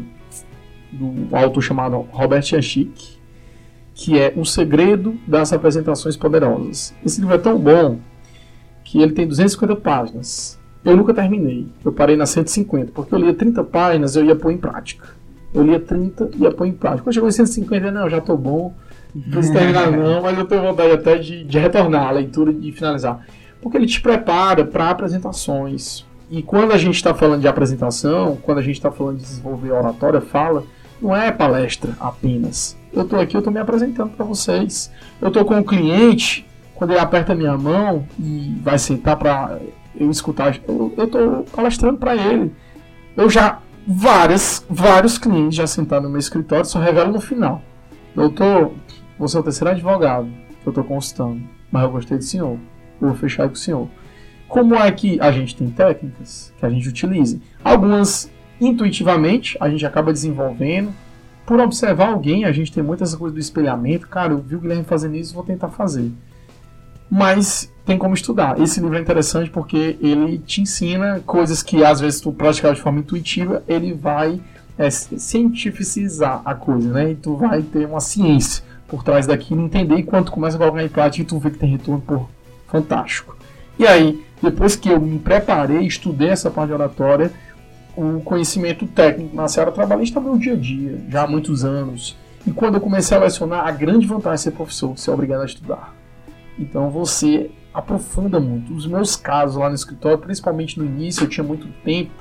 [0.92, 3.16] do autor chamado Robert Yashik,
[3.94, 6.94] que é O Segredo das Apresentações Poderosas.
[7.04, 7.98] Esse livro é tão bom
[8.84, 10.60] que ele tem 250 páginas.
[10.84, 11.66] Eu nunca terminei.
[11.84, 15.08] Eu parei na 150, porque eu lia 30 páginas e eu ia pôr em prática.
[15.55, 17.03] Eu lia 30 e ia pôr em prática.
[17.03, 18.74] Quando chegou em 150, não, já tô bom.
[19.14, 22.55] Não preciso terminar não, mas eu tenho vontade até de, de retornar a leitura e
[22.55, 23.26] de finalizar.
[23.61, 26.05] Porque ele te prepara para apresentações.
[26.30, 29.72] E quando a gente está falando de apresentação, quando a gente está falando de desenvolver
[29.72, 30.64] oratória, fala,
[31.00, 32.76] não é palestra apenas.
[32.92, 34.90] Eu estou aqui, eu estou me apresentando para vocês.
[35.20, 39.59] Eu estou com o um cliente, quando ele aperta minha mão e vai sentar para
[39.94, 42.53] eu escutar, eu estou palestrando para ele.
[43.16, 47.62] Eu já várias, vários clientes já sentaram no meu escritório, só revelam no final.
[48.14, 48.72] Doutor,
[49.18, 50.28] você é o terceiro advogado
[50.62, 52.59] que eu estou consultando, mas eu gostei do senhor,
[53.01, 53.89] vou fechar com o senhor.
[54.49, 57.41] Como é que a gente tem técnicas que a gente utiliza?
[57.64, 58.30] Algumas
[58.61, 60.93] intuitivamente a gente acaba desenvolvendo.
[61.45, 64.07] Por observar alguém, a gente tem muita essa coisa do espelhamento.
[64.07, 66.12] Cara, eu vi o Guilherme fazendo isso, vou tentar fazer.
[67.14, 68.58] Mas tem como estudar.
[68.58, 72.80] Esse livro é interessante porque ele te ensina coisas que às vezes tu praticar de
[72.80, 74.40] forma intuitiva, ele vai
[74.78, 77.10] é, cientificizar a coisa, né?
[77.10, 80.82] E tu vai ter uma ciência por trás daquilo, entender e quando começa a colocar
[80.82, 82.30] em prática, tu vê que tem retorno por
[82.66, 83.36] fantástico.
[83.78, 87.30] E aí, depois que eu me preparei, estudei essa parte de oratória,
[87.94, 92.16] o conhecimento técnico na seara trabalhista está no dia a dia, já há muitos anos.
[92.46, 95.44] E quando eu comecei a lecionar, a grande vantagem de ser professor, ser obrigado a
[95.44, 96.01] estudar.
[96.59, 98.74] Então você aprofunda muito.
[98.74, 102.12] Os meus casos lá no escritório, principalmente no início, eu tinha muito tempo.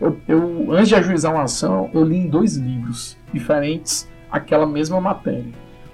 [0.00, 5.00] Eu, eu antes de ajuizar uma ação, eu li em dois livros diferentes aquela mesma
[5.00, 5.52] matéria.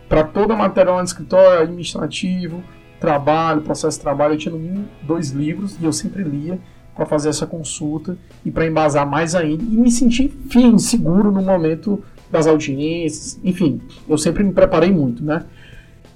[0.09, 2.63] Para toda a matéria lá no escritório, administrativo,
[2.99, 6.59] trabalho, processo de trabalho, eu tinha no mínimo dois livros e eu sempre lia
[6.95, 11.41] para fazer essa consulta e para embasar mais ainda e me sentir firme, seguro no
[11.41, 15.45] momento das audiências, enfim, eu sempre me preparei muito, né?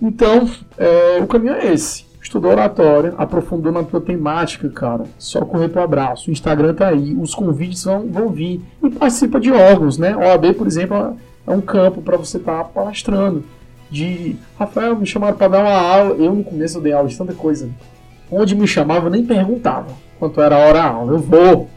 [0.00, 2.04] Então, é, o caminho é esse.
[2.20, 5.04] Estudou oratória, aprofundou na tua temática, cara.
[5.18, 6.30] Só correr pro abraço.
[6.30, 8.62] O Instagram tá aí, os convites vão, vão vir.
[8.82, 10.16] E participa de órgãos, né?
[10.16, 11.16] OAB, por exemplo,
[11.46, 13.44] é um campo para você estar tá palastrando.
[13.90, 16.16] De Rafael, me chamaram para dar uma aula.
[16.16, 17.68] Eu no começo dei aula de tanta coisa.
[18.30, 19.88] Onde me chamava, nem perguntava
[20.18, 21.12] quanto era a hora a aula.
[21.12, 21.68] Eu vou,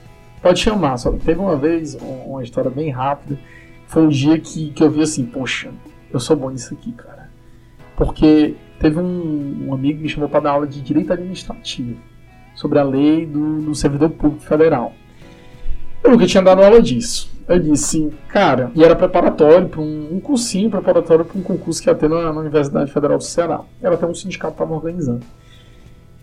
[0.41, 0.97] pode chamar.
[0.97, 3.37] Só teve uma vez, uma história bem rápida.
[3.87, 5.69] Foi um dia que, que eu vi assim, poxa,
[6.11, 7.16] eu sou bom nisso aqui, cara.
[7.97, 11.97] Porque teve um, um amigo que me chamou para dar aula de direito administrativo
[12.55, 14.93] sobre a lei do, do servidor público federal.
[16.03, 17.29] Eu nunca tinha dado aula disso.
[17.47, 21.89] Eu disse, cara, e era preparatório para um, um, cursinho preparatório para um concurso que
[21.89, 23.61] ia ter na, na, Universidade Federal do Ceará.
[23.81, 25.25] Era até um sindicato que estava organizando.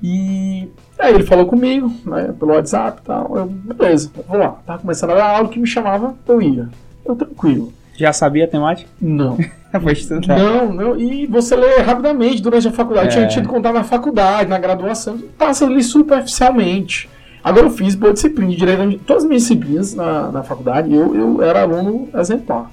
[0.03, 0.69] E
[0.99, 3.37] aí ele falou comigo, né, pelo WhatsApp e tal.
[3.37, 4.51] Eu, beleza, vou lá.
[4.67, 6.69] Tava começando a dar aula que me chamava, eu ia.
[7.05, 7.73] Eu tranquilo.
[7.97, 8.89] Já sabia a temática?
[9.01, 9.39] Não.
[9.83, 10.39] Foi estudar.
[10.39, 10.97] Não, não.
[10.97, 13.09] E você lê rapidamente durante a faculdade.
[13.09, 13.11] É.
[13.11, 15.19] Tinha tido contar na faculdade, na graduação.
[15.37, 17.09] Passa ali superficialmente.
[17.43, 19.01] Agora eu fiz boa disciplina de direito.
[19.05, 22.71] Todas as minhas disciplinas na, na faculdade, eu, eu era aluno exemplar.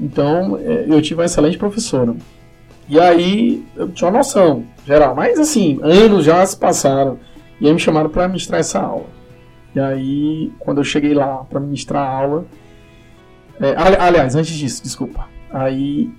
[0.00, 2.14] Então, é, eu tive uma excelente professora.
[2.88, 5.14] E aí, eu tinha uma noção geral.
[5.14, 7.18] Mas, assim, anos já se passaram.
[7.60, 9.06] E aí me chamaram para ministrar essa aula.
[9.74, 12.44] E aí, quando eu cheguei lá para ministrar a aula,
[13.60, 15.28] é, aliás, antes disso, desculpa.
[15.52, 16.10] Aí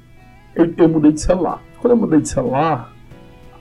[0.55, 1.61] eu, eu, mudei de celular.
[1.79, 2.93] Quando eu mudei de celular,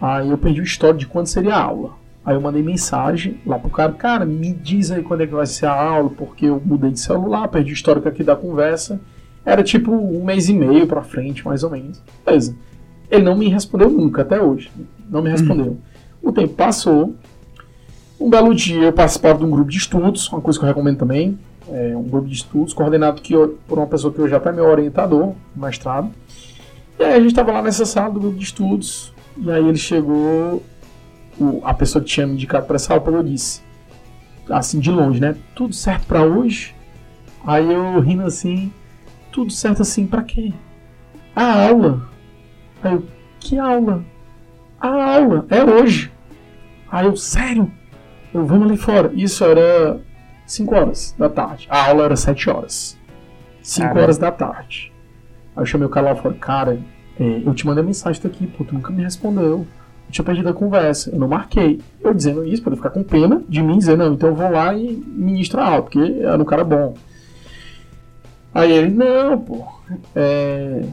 [0.00, 1.92] aí eu perdi o histórico de quando seria a aula.
[2.24, 5.44] Aí eu mandei mensagem lá pro cara, cara, me diz aí quando é que vai
[5.46, 9.00] ser a aula, porque eu mudei de celular, perdi o histórico aqui da conversa.
[9.44, 12.00] Era tipo um mês e meio pra frente, mais ou menos.
[12.24, 12.56] Beleza.
[13.10, 14.70] Ele não me respondeu nunca, até hoje.
[15.10, 15.66] Não me respondeu.
[15.66, 15.78] Uhum.
[16.22, 17.14] O tempo passou.
[18.18, 20.96] Um belo dia eu participava de um grupo de estudos, uma coisa que eu recomendo
[20.96, 21.38] também
[21.68, 24.52] é, um grupo de estudos coordenado que eu, por uma pessoa que hoje até é
[24.52, 26.10] meu orientador, mestrado.
[26.98, 29.78] E aí a gente estava lá nessa sala do grupo de estudos, e aí ele
[29.78, 30.62] chegou,
[31.38, 33.62] o, a pessoa que tinha me indicado para essa aula, eu disse,
[34.48, 35.36] assim de longe, né?
[35.54, 36.74] Tudo certo para hoje?
[37.46, 38.72] Aí eu rindo assim,
[39.32, 40.52] tudo certo assim para quê?
[41.34, 42.08] A aula.
[42.82, 43.04] Aí eu,
[43.40, 44.04] que aula?
[44.80, 46.12] A aula, é hoje.
[46.90, 47.70] Aí eu, sério?
[48.32, 49.10] Eu, vamos ali fora.
[49.14, 50.00] Isso era
[50.47, 51.66] 5 horas da tarde.
[51.70, 52.99] A aula era 7 horas.
[53.62, 54.92] 5 horas da tarde.
[55.57, 56.78] Aí eu chamei o cara lá e falei, cara,
[57.18, 59.66] é, eu te mandei mensagem daqui, pô, tu nunca me respondeu.
[60.07, 61.80] Eu tinha perdido a conversa, eu não marquei.
[62.01, 64.51] Eu dizendo isso, pra ele ficar com pena de mim, dizer, não, então eu vou
[64.51, 66.95] lá e ministro a aula, porque era um cara bom.
[68.55, 69.66] Aí ele, não, pô,
[70.14, 70.84] é,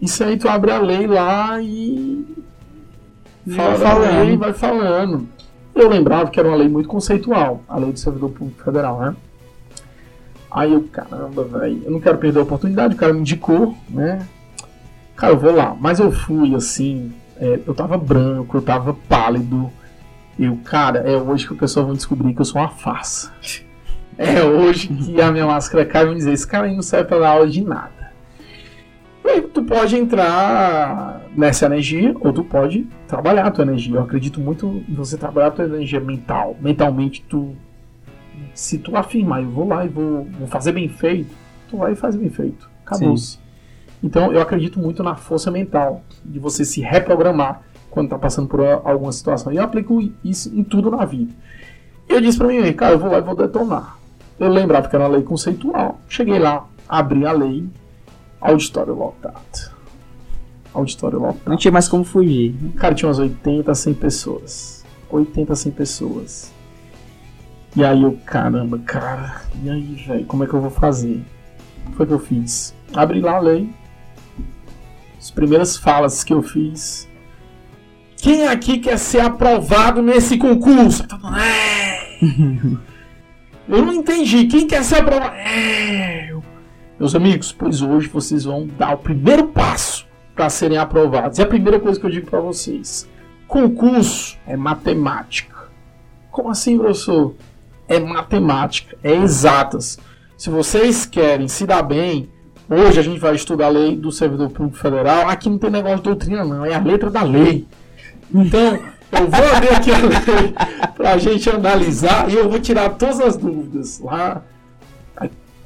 [0.00, 2.24] isso aí tu abre a lei lá e.
[3.56, 5.28] Fala lei e vai falando.
[5.74, 9.16] Eu lembrava que era uma lei muito conceitual, a lei do servidor público federal, né?
[10.50, 14.26] Aí eu, caramba, velho, eu não quero perder a oportunidade, o cara me indicou, né?
[15.14, 15.76] Cara, eu vou lá.
[15.78, 19.70] Mas eu fui assim, é, eu tava branco, eu tava pálido.
[20.38, 23.32] Eu, cara, é hoje que o pessoal vai descobrir que eu sou uma farsa.
[24.22, 27.08] É hoje que a minha máscara cai e vai dizer: esse cara aí não serve
[27.08, 28.12] pra dar aula de nada.
[29.24, 33.96] E tu pode entrar nessa energia ou tu pode trabalhar a tua energia.
[33.96, 36.56] Eu acredito muito em você trabalhar a tua energia mental.
[36.60, 37.54] Mentalmente, tu
[38.54, 41.34] se tu afirmar, eu vou lá e vou, vou fazer bem feito,
[41.68, 42.68] tu vai e faz bem feito.
[42.84, 43.38] Acabou-se.
[44.02, 48.60] Então, eu acredito muito na força mental, de você se reprogramar quando está passando por
[48.60, 49.52] alguma situação.
[49.52, 51.32] E eu aplico isso em tudo na vida.
[52.08, 53.98] E eu disse para mim, cara, eu vou lá e vou detonar.
[54.38, 56.00] Eu lembrava que era uma lei conceitual.
[56.08, 57.68] Cheguei lá, abri a lei,
[58.40, 59.79] Auditório lotado.
[60.72, 61.42] Auditório lotado.
[61.46, 62.54] Não tinha mais como fugir.
[62.76, 64.84] Cara, tinha umas 80, 100 pessoas.
[65.10, 66.52] 80, 100 pessoas.
[67.74, 71.22] E aí eu, caramba, cara, e aí, velho, como é que eu vou fazer?
[71.92, 72.74] Foi o que eu fiz.
[72.92, 73.70] Abri lá a lei.
[75.18, 77.08] As primeiras falas que eu fiz.
[78.16, 81.04] Quem aqui quer ser aprovado nesse concurso?
[81.36, 82.24] É.
[83.68, 84.46] eu não entendi.
[84.46, 85.34] Quem quer ser aprovado?
[85.36, 86.34] É.
[86.98, 91.38] Meus amigos, pois hoje vocês vão dar o primeiro passo para serem aprovados.
[91.38, 93.08] E a primeira coisa que eu digo para vocês:
[93.46, 95.56] concurso é matemática.
[96.30, 97.34] Como assim, professor?
[97.88, 99.98] É matemática, é exatas.
[100.36, 102.30] Se vocês querem se dar bem,
[102.68, 105.28] hoje a gente vai estudar a lei do servidor público federal.
[105.28, 107.66] Aqui não tem negócio de doutrina, não, é a letra da lei.
[108.32, 108.78] Então,
[109.12, 110.54] Eu vou abrir aqui a lei
[110.96, 114.42] pra gente analisar e eu vou tirar todas as dúvidas lá.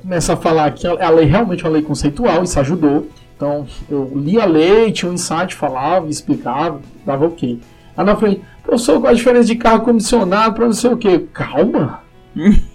[0.00, 3.06] Começa a falar que a lei realmente é uma lei conceitual, isso ajudou.
[3.36, 7.60] Então, eu li a lei, tinha um insight, falava, explicava, dava ok.
[7.96, 11.18] Aí na frente, professor, qual a diferença de carro comissionado para não sei o que?
[11.32, 12.02] Calma!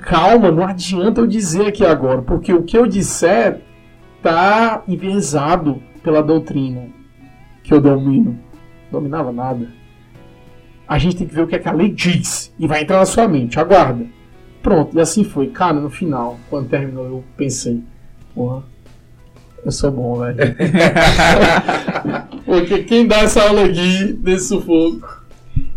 [0.00, 3.60] Calma, não adianta eu dizer aqui agora, porque o que eu disser
[4.22, 6.88] tá enviesado pela doutrina
[7.64, 8.38] que eu domino.
[8.90, 9.68] Dominava nada.
[10.86, 12.98] A gente tem que ver o que, é que a lei diz e vai entrar
[12.98, 13.58] na sua mente.
[13.58, 14.06] Aguarda.
[14.62, 15.48] Pronto, e assim foi.
[15.48, 17.82] Cara, no final, quando terminou, eu pensei,
[18.34, 18.62] porra,
[19.64, 20.36] eu sou bom, velho.
[22.44, 25.26] Porque quem dá essa aula aqui desse sufoco?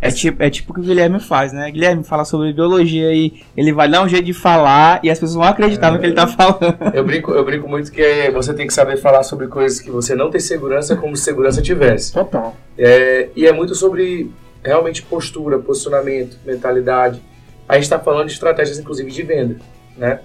[0.02, 1.70] É tipo, é tipo o que o Guilherme faz, né?
[1.70, 5.36] Guilherme fala sobre biologia e ele vai dar um jeito de falar e as pessoas
[5.36, 6.78] vão acreditar é, no que ele tá falando.
[6.94, 10.16] Eu brinco, eu brinco muito que você tem que saber falar sobre coisas que você
[10.16, 12.14] não tem segurança como se segurança tivesse.
[12.14, 12.56] Total.
[12.78, 14.32] É, e é muito sobre
[14.64, 17.22] realmente postura, posicionamento, mentalidade.
[17.68, 19.58] A gente está falando de estratégias, inclusive, de venda,
[19.98, 20.20] né?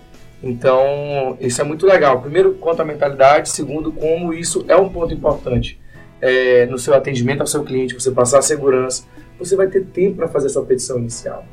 [0.45, 2.21] Então, isso é muito legal.
[2.21, 3.49] Primeiro, quanto à mentalidade.
[3.49, 5.81] Segundo, como isso é um ponto importante
[6.21, 9.05] é, no seu atendimento ao seu cliente, você passar a segurança.
[9.39, 11.47] Você vai ter tempo para fazer a sua petição inicial.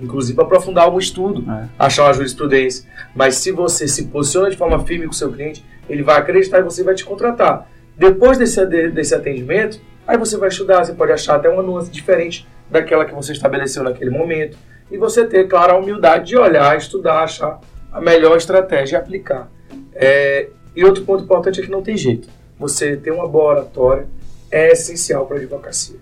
[0.00, 1.68] Inclusive para aprofundar algum estudo, é.
[1.76, 2.88] achar uma jurisprudência.
[3.14, 6.60] Mas se você se posiciona de forma firme com o seu cliente, ele vai acreditar
[6.60, 7.68] e você vai te contratar.
[7.96, 12.46] Depois desse, desse atendimento, aí você vai estudar, você pode achar até uma nuance diferente
[12.70, 14.56] daquela que você estabeleceu naquele momento
[14.90, 17.60] e você ter, claro, a humildade de olhar, estudar, achar
[17.92, 19.50] a melhor estratégia e aplicar.
[19.94, 22.28] É, e outro ponto importante é que não tem jeito.
[22.58, 24.06] Você ter uma boa oratória
[24.50, 25.96] é essencial para a advocacia.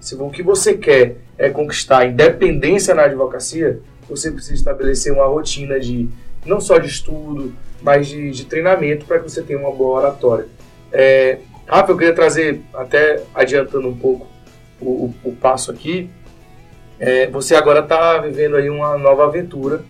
[0.00, 5.80] Se o que você quer é conquistar independência na advocacia, você precisa estabelecer uma rotina
[5.80, 6.08] de
[6.44, 10.46] não só de estudo, mas de, de treinamento para que você tenha uma boa oratória.
[10.92, 14.26] É, Rafa, eu queria trazer, até adiantando um pouco
[14.80, 16.10] o, o, o passo aqui,
[16.98, 19.82] é, você agora está vivendo aí uma nova aventura.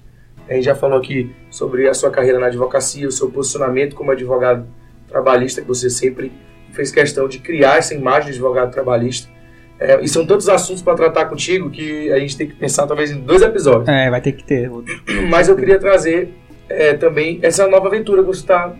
[0.49, 4.11] A gente já falou aqui sobre a sua carreira na advocacia, o seu posicionamento como
[4.11, 4.67] advogado
[5.09, 6.33] trabalhista, que você sempre
[6.73, 9.33] fez questão de criar essa imagem de advogado trabalhista.
[9.79, 13.11] É, e são tantos assuntos para tratar contigo que a gente tem que pensar talvez
[13.11, 13.89] em dois episódios.
[13.89, 14.71] É, vai ter que ter.
[15.29, 16.35] Mas eu queria trazer
[16.69, 18.73] é, também essa nova aventura que você está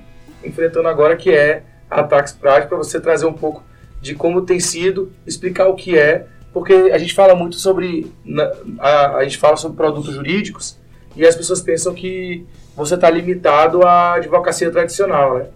[0.45, 3.63] enfrentando agora, que é a Tax Prática, para você trazer um pouco
[4.01, 8.11] de como tem sido, explicar o que é porque a gente fala muito sobre
[8.79, 10.79] a, a gente fala sobre produtos jurídicos
[11.17, 12.47] e as pessoas pensam que
[12.77, 15.47] você está limitado à advocacia tradicional, né?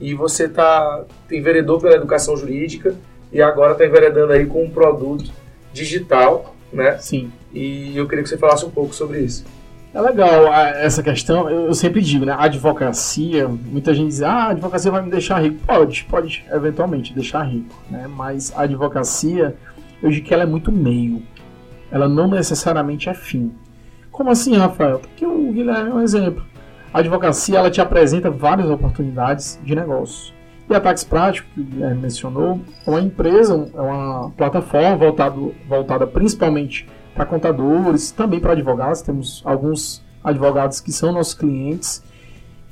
[0.00, 2.96] E você está enveredou pela educação jurídica
[3.32, 5.30] e agora está enveredando aí com um produto
[5.72, 6.98] digital, né?
[6.98, 7.30] Sim.
[7.54, 9.44] E eu queria que você falasse um pouco sobre isso.
[9.94, 12.32] É legal essa questão, eu, sempre digo, né?
[12.32, 15.56] A advocacia, muita gente diz, ah, a advocacia vai me deixar rico.
[15.66, 18.06] Pode, pode eventualmente deixar rico, né?
[18.08, 19.56] Mas a advocacia,
[20.02, 21.22] eu digo que ela é muito meio.
[21.90, 23.52] Ela não necessariamente é fim.
[24.10, 24.98] Como assim, Rafael?
[24.98, 26.44] Porque o Guilherme é um exemplo.
[26.92, 30.34] A advocacia ela te apresenta várias oportunidades de negócio.
[30.68, 35.54] E a Tax Prático, que o Guilherme mencionou, é uma empresa, é uma plataforma voltado,
[35.66, 39.00] voltada principalmente para contadores, também para advogados.
[39.00, 42.02] Temos alguns advogados que são nossos clientes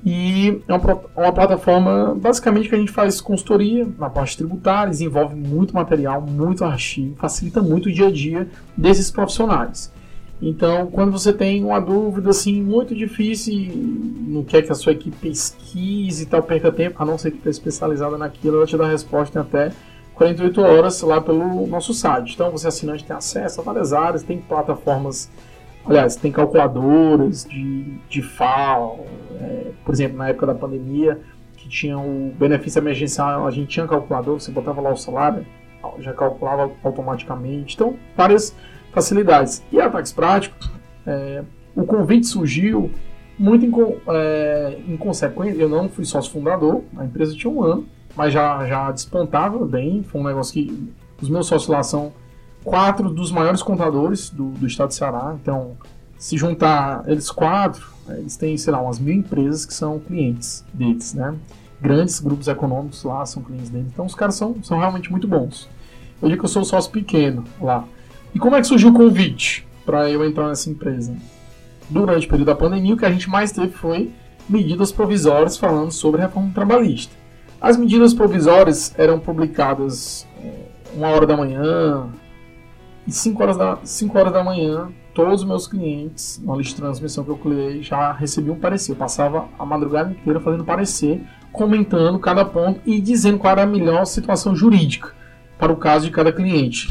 [0.09, 5.35] e é uma, uma, plataforma basicamente que a gente faz consultoria na parte tributária, desenvolve
[5.35, 9.93] muito material, muito artigo, facilita muito o dia a dia desses profissionais.
[10.41, 13.69] Então, quando você tem uma dúvida assim muito difícil,
[14.29, 17.49] não quer que a sua equipe pesquise e tal, perca tempo, a não ser que
[17.49, 19.73] especializada naquilo, ela te dá a resposta em até
[20.15, 22.35] 48 horas lá pelo nosso site.
[22.35, 25.29] Então, você assinante tem acesso a várias áreas, tem plataformas
[25.89, 29.07] Aliás, tem calculadoras de, de FAO,
[29.41, 31.21] é, por exemplo, na época da pandemia,
[31.57, 35.47] que tinha o benefício emergencial, a gente tinha calculador, você botava lá o salário,
[36.01, 37.75] já calculava automaticamente.
[37.75, 38.55] Então, várias
[38.93, 39.63] facilidades.
[39.71, 40.57] E a Tax Prático,
[41.07, 42.91] é, o convite surgiu
[43.39, 43.73] muito em,
[44.09, 45.61] é, em consequência.
[45.61, 50.03] Eu não fui sócio fundador, a empresa tinha um ano, mas já, já despontava bem.
[50.03, 52.13] Foi um negócio que os meus sócios lá são
[52.67, 55.37] quatro dos maiores contadores do, do estado de Ceará.
[55.41, 55.77] Então,
[56.19, 61.15] se juntar eles quatro, eles têm, sei lá, umas mil empresas que são clientes deles,
[61.15, 61.37] né?
[61.81, 63.87] Grandes grupos econômicos lá são clientes deles.
[63.93, 65.69] Então, os caras são, são realmente muito bons.
[66.21, 67.85] Eu digo que eu sou sócio pequeno lá.
[68.35, 71.15] E como é que surgiu o convite para eu entrar nessa empresa?
[71.89, 74.11] Durante o período da pandemia, o que a gente mais teve foi
[74.49, 77.15] medidas provisórias falando sobre reforma trabalhista.
[77.61, 80.53] As medidas provisórias eram publicadas é,
[80.97, 82.09] uma hora da manhã,
[83.07, 86.83] e 5 horas, da, 5 horas da manhã, todos os meus clientes, na lista de
[86.83, 88.93] transmissão que eu criei, já recebiam um parecer.
[88.93, 93.67] Eu passava a madrugada inteira fazendo parecer, comentando cada ponto e dizendo qual era a
[93.67, 95.15] melhor situação jurídica
[95.59, 96.89] para o caso de cada cliente.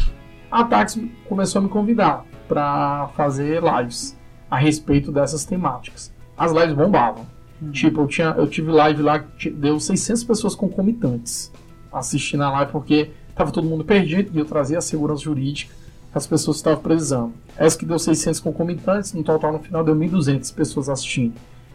[0.50, 0.98] A Tax
[1.28, 4.18] começou a me convidar para fazer lives
[4.50, 6.14] a respeito dessas temáticas.
[6.38, 7.26] As lives bombavam.
[7.62, 7.72] Uhum.
[7.72, 11.52] Tipo, eu, tinha, eu tive live lá que deu 600 pessoas concomitantes
[11.92, 15.74] assistindo a live porque tava todo mundo perdido e eu trazia a segurança jurídica
[16.16, 17.34] as pessoas estavam precisando.
[17.58, 21.34] Essa que deu 600 concomitantes, no total no final deu 1.200 pessoas assistindo.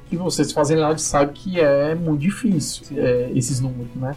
[0.09, 4.16] Que vocês fazem live sabem que é muito difícil é, esses números, né?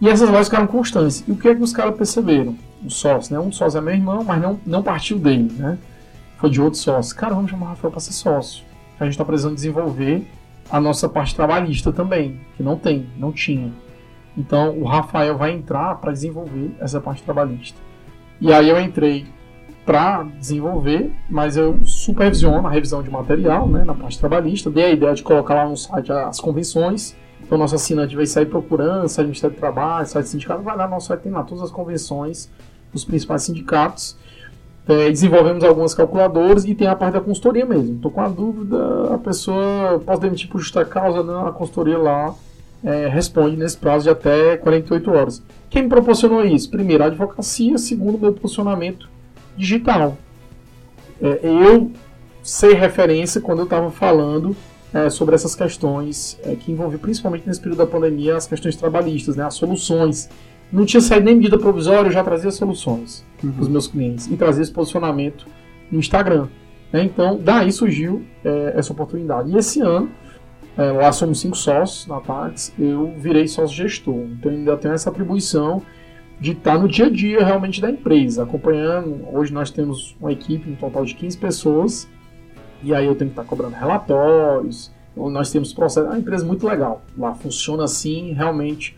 [0.00, 1.24] E essas lives ficaram constantes.
[1.26, 2.56] E o que é que os caras perceberam?
[2.84, 3.38] Os sócios, né?
[3.38, 5.78] Um sócio é meu irmão, mas não, não partiu dele, né?
[6.38, 7.14] Foi de outro sócio.
[7.16, 8.64] Cara, vamos chamar o Rafael para ser sócio.
[9.00, 10.26] A gente está precisando desenvolver
[10.70, 13.72] a nossa parte trabalhista também, que não tem, não tinha.
[14.36, 17.78] Então o Rafael vai entrar para desenvolver essa parte trabalhista.
[18.40, 19.26] E aí eu entrei
[19.84, 24.70] para desenvolver, mas eu supervisiono a revisão de material né, na parte trabalhista.
[24.70, 27.14] Dei a ideia de colocar lá no site as convenções.
[27.42, 30.76] Então nosso assinante vai sair procurando, site do Ministério do Trabalho, site do sindicato, vai
[30.76, 32.50] lá no nosso site, tem lá todas as convenções
[32.92, 34.16] dos principais sindicatos.
[34.86, 37.96] É, desenvolvemos algumas calculadoras e tem a parte da consultoria mesmo.
[37.96, 42.34] Estou com a dúvida, a pessoa pode demitir por justa causa, não, a consultoria lá
[42.84, 45.42] é, responde nesse prazo de até 48 horas.
[45.70, 46.70] Quem me proporcionou isso?
[46.70, 49.08] Primeiro, a advocacia, segundo, meu posicionamento
[49.56, 50.16] digital.
[51.20, 51.90] É, eu
[52.42, 54.54] sei referência quando eu estava falando
[54.92, 59.34] é, sobre essas questões é, que envolviam principalmente nesse período da pandemia as questões trabalhistas,
[59.34, 60.28] né, as soluções
[60.70, 63.52] não tinha saído nem medida provisória, eu já trazia soluções uhum.
[63.52, 65.46] para os meus clientes e trazia esse posicionamento
[65.90, 66.48] no Instagram.
[66.92, 67.04] Né?
[67.04, 69.50] Então, daí surgiu é, essa oportunidade.
[69.50, 70.10] E esse ano,
[70.76, 74.26] é, lá somos cinco sócios na Pax, eu virei sócio gestor.
[74.32, 75.82] Então, ainda tenho essa atribuição
[76.40, 79.26] de estar no dia a dia realmente da empresa, acompanhando.
[79.32, 82.08] Hoje nós temos uma equipe, um total de 15 pessoas,
[82.82, 84.92] e aí eu tenho que estar cobrando relatórios.
[85.16, 86.06] Nós temos processo.
[86.06, 87.02] É uma empresa muito legal.
[87.16, 88.96] Lá funciona assim, realmente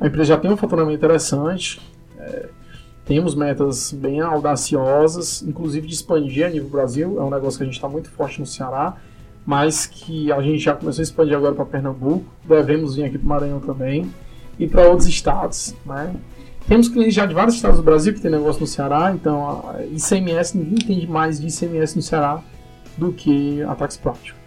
[0.00, 1.80] a empresa já tem um faturamento interessante,
[2.18, 2.48] é,
[3.04, 7.66] temos metas bem audaciosas, inclusive de expandir a nível Brasil, é um negócio que a
[7.66, 8.96] gente está muito forte no Ceará,
[9.44, 13.26] mas que a gente já começou a expandir agora para Pernambuco, devemos vir aqui para
[13.26, 14.10] o Maranhão também,
[14.58, 15.74] e para outros estados.
[15.84, 16.14] Né?
[16.66, 20.56] Temos clientes já de vários estados do Brasil que tem negócio no Ceará, então ICMS,
[20.56, 22.42] ninguém entende mais de ICMS no Ceará
[22.96, 24.38] do que a Tax Prático.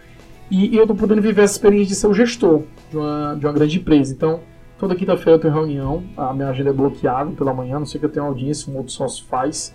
[0.50, 3.46] E, e eu estou podendo viver essa experiência de ser o gestor de uma, de
[3.46, 4.12] uma grande empresa.
[4.12, 4.40] Então,
[4.78, 8.06] Toda quinta-feira eu tenho reunião, a minha agenda é bloqueada pela manhã, não sei que
[8.06, 9.74] eu tenha audiência, um outro sócio faz,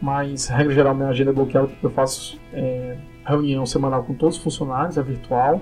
[0.00, 2.98] mas, regra geral, minha agenda é bloqueada porque eu faço é,
[3.30, 5.60] reunião semanal com todos os funcionários, é virtual.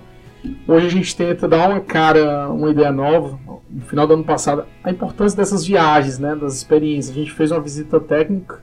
[0.67, 3.39] Hoje a gente tenta dar uma cara, uma ideia nova.
[3.69, 7.15] No final do ano passado, a importância dessas viagens, né, das experiências.
[7.15, 8.61] A gente fez uma visita técnica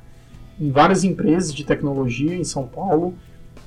[0.60, 3.14] em várias empresas de tecnologia em São Paulo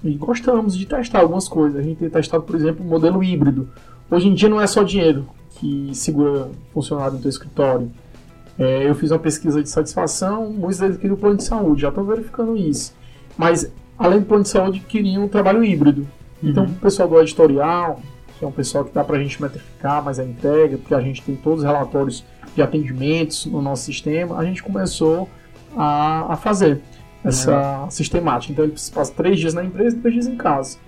[0.03, 1.78] e gostamos de testar algumas coisas.
[1.78, 3.68] A gente tem testado, por exemplo, o modelo híbrido.
[4.11, 7.91] Hoje em dia não é só dinheiro que segura funcionário no teu escritório.
[8.59, 12.05] É, eu fiz uma pesquisa de satisfação, muitos deles queriam plano de saúde, já estou
[12.05, 12.95] verificando isso.
[13.39, 16.07] Mas, além do plano de saúde, queriam um trabalho híbrido.
[16.43, 16.71] Então, uhum.
[16.71, 18.01] o pessoal do editorial,
[18.39, 21.01] que é um pessoal que dá para a gente metrificar mais a entrega, porque a
[21.01, 22.25] gente tem todos os relatórios
[22.57, 25.29] de atendimentos no nosso sistema, a gente começou
[25.77, 26.81] a, a fazer
[27.23, 27.91] essa uhum.
[27.91, 28.53] sistemática.
[28.53, 30.79] Então, ele passa três dias na empresa e três dias em casa.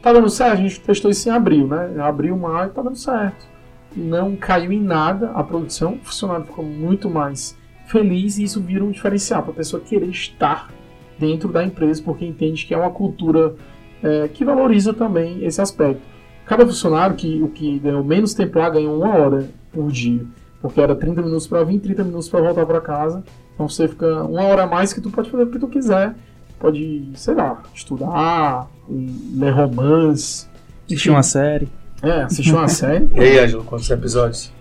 [0.00, 0.52] Tá dando certo?
[0.52, 2.00] A gente testou isso em abril, né?
[2.00, 3.54] Abril, maio, tá dando certo
[3.96, 8.84] não caiu em nada a produção, o funcionário ficou muito mais feliz e isso vira
[8.84, 10.70] um diferencial para a pessoa querer estar
[11.18, 13.54] dentro da empresa porque entende que é uma cultura
[14.02, 16.02] é, que valoriza também esse aspecto.
[16.46, 20.24] Cada funcionário que o que ganhou menos tempo lá ganhou uma hora por dia,
[20.60, 23.24] porque era 30 minutos para vir, 30 minutos para voltar para casa.
[23.54, 26.14] Então você fica uma hora a mais que tu pode fazer o que tu quiser.
[26.58, 30.46] Pode, sei lá, estudar, ler romance,
[30.86, 31.68] assistir uma série.
[32.02, 33.08] É, assistiu uma série.
[33.14, 34.52] E aí, Ângelo, quantos episódios?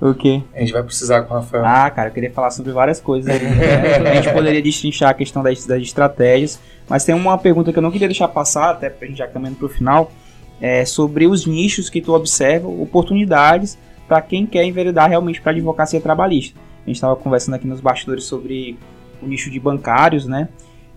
[0.00, 0.42] O quê?
[0.54, 1.64] A gente vai precisar com o Rafael.
[1.64, 3.30] Ah, cara, eu queria falar sobre várias coisas.
[3.30, 7.82] a gente poderia destrinchar a questão das, das estratégias, mas tem uma pergunta que eu
[7.82, 10.10] não queria deixar passar, até pra gente já caminhando pro final,
[10.58, 13.78] é sobre os nichos que tu observa, oportunidades
[14.08, 16.58] para quem quer enveredar realmente para advocacia trabalhista.
[16.82, 18.78] A gente estava conversando aqui nos bastidores sobre
[19.22, 20.48] o nicho de bancários, né?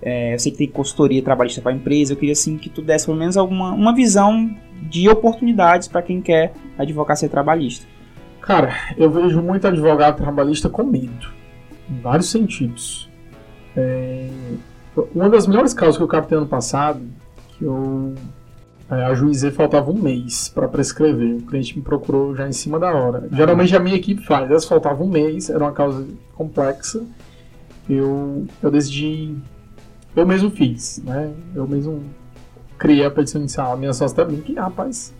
[0.01, 2.13] É, eu sei que tem consultoria trabalhista para empresa.
[2.13, 6.21] Eu queria assim que tu desse pelo menos alguma uma visão de oportunidades para quem
[6.21, 7.92] quer advocacia trabalhista?
[8.43, 11.29] Cara, eu vejo muito advogado trabalhista com medo,
[11.89, 13.09] em vários sentidos.
[13.75, 14.29] É...
[15.15, 17.01] Uma das melhores causas que eu captei ano passado,
[17.49, 18.13] que eu
[18.91, 21.37] é, ajuizei faltava um mês para prescrever.
[21.37, 23.27] O cliente me procurou já em cima da hora.
[23.31, 27.01] Geralmente a minha equipe faz, essa faltava um mês, era uma causa complexa.
[27.89, 29.35] Eu, eu decidi,
[30.15, 31.31] eu mesmo fiz, né?
[31.55, 32.03] Eu mesmo
[32.77, 35.13] criei a petição inicial, a minha sócia também, que rapaz,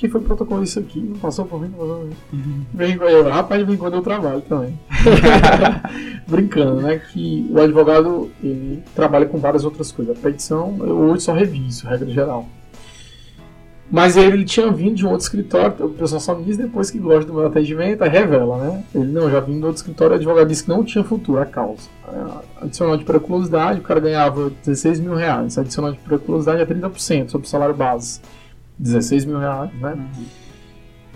[0.00, 2.16] que foi protocolo isso aqui, não passou por mim, não passou por mim.
[2.32, 2.64] Uhum.
[2.72, 4.78] Vem, eu, rapaz, vem quando eu trabalho também.
[6.26, 7.02] Brincando, né?
[7.12, 10.16] Que o advogado ele trabalha com várias outras coisas.
[10.16, 12.48] A petição, eu hoje só reviso, regra geral.
[13.90, 16.90] Mas ele, ele tinha vindo de um outro escritório, o pessoal só me diz depois
[16.90, 18.84] que gosta do meu atendimento, aí revela, né?
[18.94, 21.44] Ele, não, já vim do outro escritório, o advogado disse que não tinha futuro a
[21.44, 21.90] causa.
[22.62, 25.58] Adicional de periculosidade, o cara ganhava 16 mil reais.
[25.58, 28.22] Adicional de periculosidade é 30% sobre o salário base.
[28.80, 29.92] 16 mil reais, né?
[29.92, 30.24] Uhum.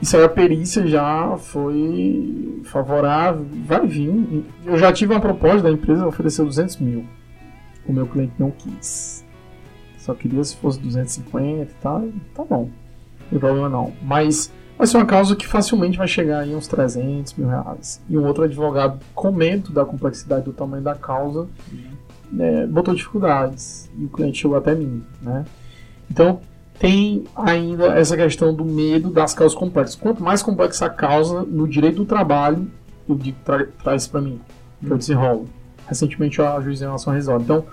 [0.02, 4.44] Isso aí a perícia já foi favorável, vai vir.
[4.64, 7.04] Eu já tive uma proposta da empresa, ofereceu 200 mil.
[7.86, 9.24] O meu cliente não quis.
[9.98, 12.68] Só queria se fosse 250 e tal, tá bom.
[13.20, 13.92] Não tem problema não.
[14.02, 18.02] Mas vai ser uma causa que facilmente vai chegar em uns 300 mil reais.
[18.08, 21.48] E um outro advogado, comento da complexidade do tamanho da causa,
[22.30, 23.90] né, botou dificuldades.
[23.96, 25.46] E o cliente chegou até mim, né?
[26.10, 26.40] Então,
[26.78, 29.94] tem ainda essa questão do medo das causas complexas.
[29.94, 32.70] Quanto mais complexa a causa no direito do trabalho,
[33.08, 34.40] eu digo, tra traz para mim,
[34.80, 35.48] que eu desenrolo.
[35.86, 37.44] Recentemente a juíza em relação resolve.
[37.44, 37.64] Então,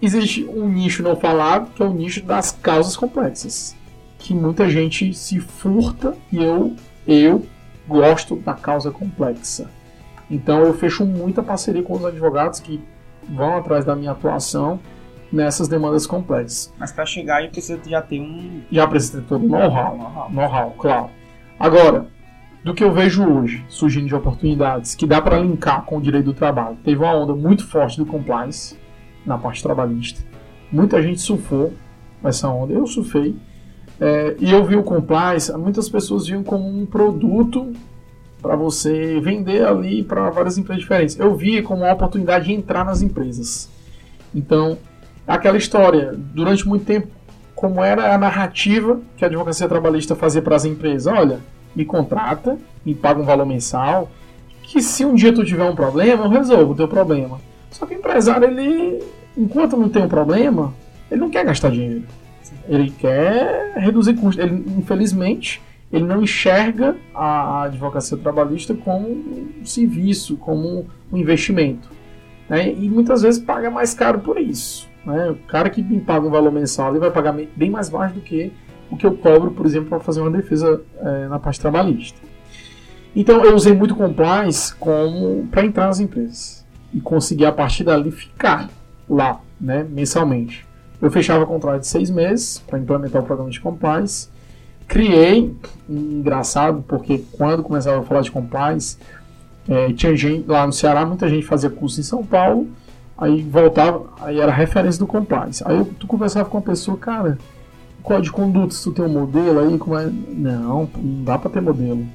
[0.00, 3.76] existe um nicho não falado, que é o nicho das causas complexas.
[4.18, 6.74] Que muita gente se furta e eu,
[7.06, 7.44] eu
[7.86, 9.70] gosto da causa complexa.
[10.30, 12.80] Então eu fecho muita parceria com os advogados que
[13.28, 14.78] vão atrás da minha atuação
[15.32, 16.72] nessas demandas complexas.
[16.78, 18.62] Mas para chegar aí precisa já ter um.
[18.70, 20.30] Já precisa ter todo o know-how.
[20.30, 21.10] Know-how, claro.
[21.58, 22.06] Agora,
[22.64, 26.26] do que eu vejo hoje surgindo de oportunidades que dá para linkar com o direito
[26.26, 26.76] do trabalho.
[26.84, 28.76] Teve uma onda muito forte do compliance
[29.24, 30.20] na parte trabalhista.
[30.70, 31.72] Muita gente surfou
[32.22, 33.36] essa onda, eu surfei.
[34.00, 37.72] É, e eu vi o compliance, muitas pessoas viam como um produto
[38.40, 41.18] para você vender ali para várias empresas diferentes.
[41.18, 43.68] Eu vi como uma oportunidade de entrar nas empresas.
[44.34, 44.78] Então,
[45.34, 47.08] aquela história, durante muito tempo,
[47.54, 51.12] como era a narrativa que a advocacia trabalhista fazia para as empresas?
[51.12, 51.40] Olha,
[51.74, 54.10] me contrata, me paga um valor mensal,
[54.62, 57.40] que se um dia tu tiver um problema, eu resolvo o teu problema.
[57.70, 59.02] Só que o empresário, ele
[59.38, 60.74] enquanto não tem um problema,
[61.10, 62.04] ele não quer gastar dinheiro.
[62.68, 64.44] Ele quer reduzir custos.
[64.44, 65.62] Ele, infelizmente,
[65.92, 71.88] ele não enxerga a advocacia trabalhista como um serviço, como um investimento.
[72.48, 72.72] Né?
[72.72, 74.87] E muitas vezes paga mais caro por isso.
[75.04, 75.30] Né?
[75.30, 78.20] O cara que me paga um valor mensal ele vai pagar bem mais baixo do
[78.20, 78.52] que
[78.90, 82.18] o que eu cobro, por exemplo, para fazer uma defesa é, na parte trabalhista.
[83.14, 84.74] Então eu usei muito compliance
[85.50, 88.70] para entrar nas empresas e conseguir a partir dali ficar
[89.08, 90.66] lá, né, mensalmente.
[91.00, 94.28] Eu fechava contrato de seis meses para implementar o programa de compliance.
[94.86, 95.54] Criei,
[95.88, 98.98] engraçado, porque quando começava a falar de compliance,
[99.68, 102.66] é, tinha gente lá no Ceará, muita gente fazia curso em São Paulo,
[103.18, 105.62] aí voltava, aí era referência do compliance.
[105.66, 107.36] Aí tu conversava com a pessoa, cara,
[108.02, 110.06] qual de conduta, se tu tem um modelo aí, como é?
[110.06, 112.06] Não, não dá para ter modelo,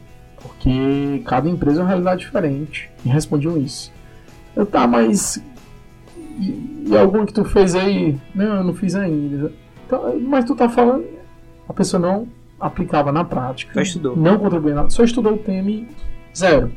[0.41, 2.89] porque cada empresa é uma realidade diferente.
[3.05, 3.91] E respondiam isso.
[4.55, 5.43] Eu, tá, mas
[6.39, 8.17] e, e alguma que tu fez aí?
[8.33, 9.51] Não, eu não fiz ainda.
[9.85, 11.05] Então, mas tu tá falando.
[11.67, 12.27] A pessoa não
[12.59, 13.73] aplicava na prática.
[13.73, 14.15] Só estudou.
[14.15, 14.89] Não contribuía nada.
[14.89, 15.87] Só estudou o e
[16.35, 16.71] zero.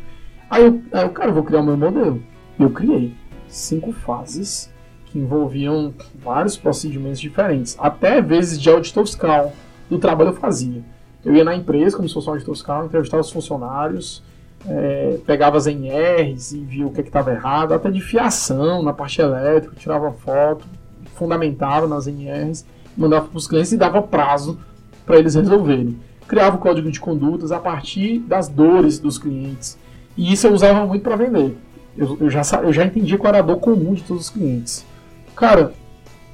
[0.51, 2.22] Aí eu, aí eu, cara, eu vou criar o meu modelo.
[2.59, 3.14] Eu criei
[3.49, 4.71] cinco fases
[5.07, 7.77] que envolviam vários procedimentos diferentes.
[7.79, 9.53] Até vezes de auditor fiscal
[9.89, 10.83] do trabalho eu fazia.
[11.25, 14.23] Eu ia na empresa, como se fosse um auditor fiscal, entrevistava os funcionários,
[14.69, 18.93] é, pegava as NRs e via o que é estava errado, até de fiação na
[18.93, 20.65] parte elétrica, tirava foto,
[21.15, 22.65] fundamentava nas NRs,
[22.97, 24.59] mandava para os clientes e dava prazo
[25.05, 25.99] para eles resolverem.
[26.27, 29.79] Criava o código de condutas a partir das dores dos clientes.
[30.17, 31.57] E isso eu usava muito para vender.
[31.97, 34.85] Eu, eu, já, eu já entendi qual era a dor comum de todos os clientes.
[35.35, 35.73] Cara,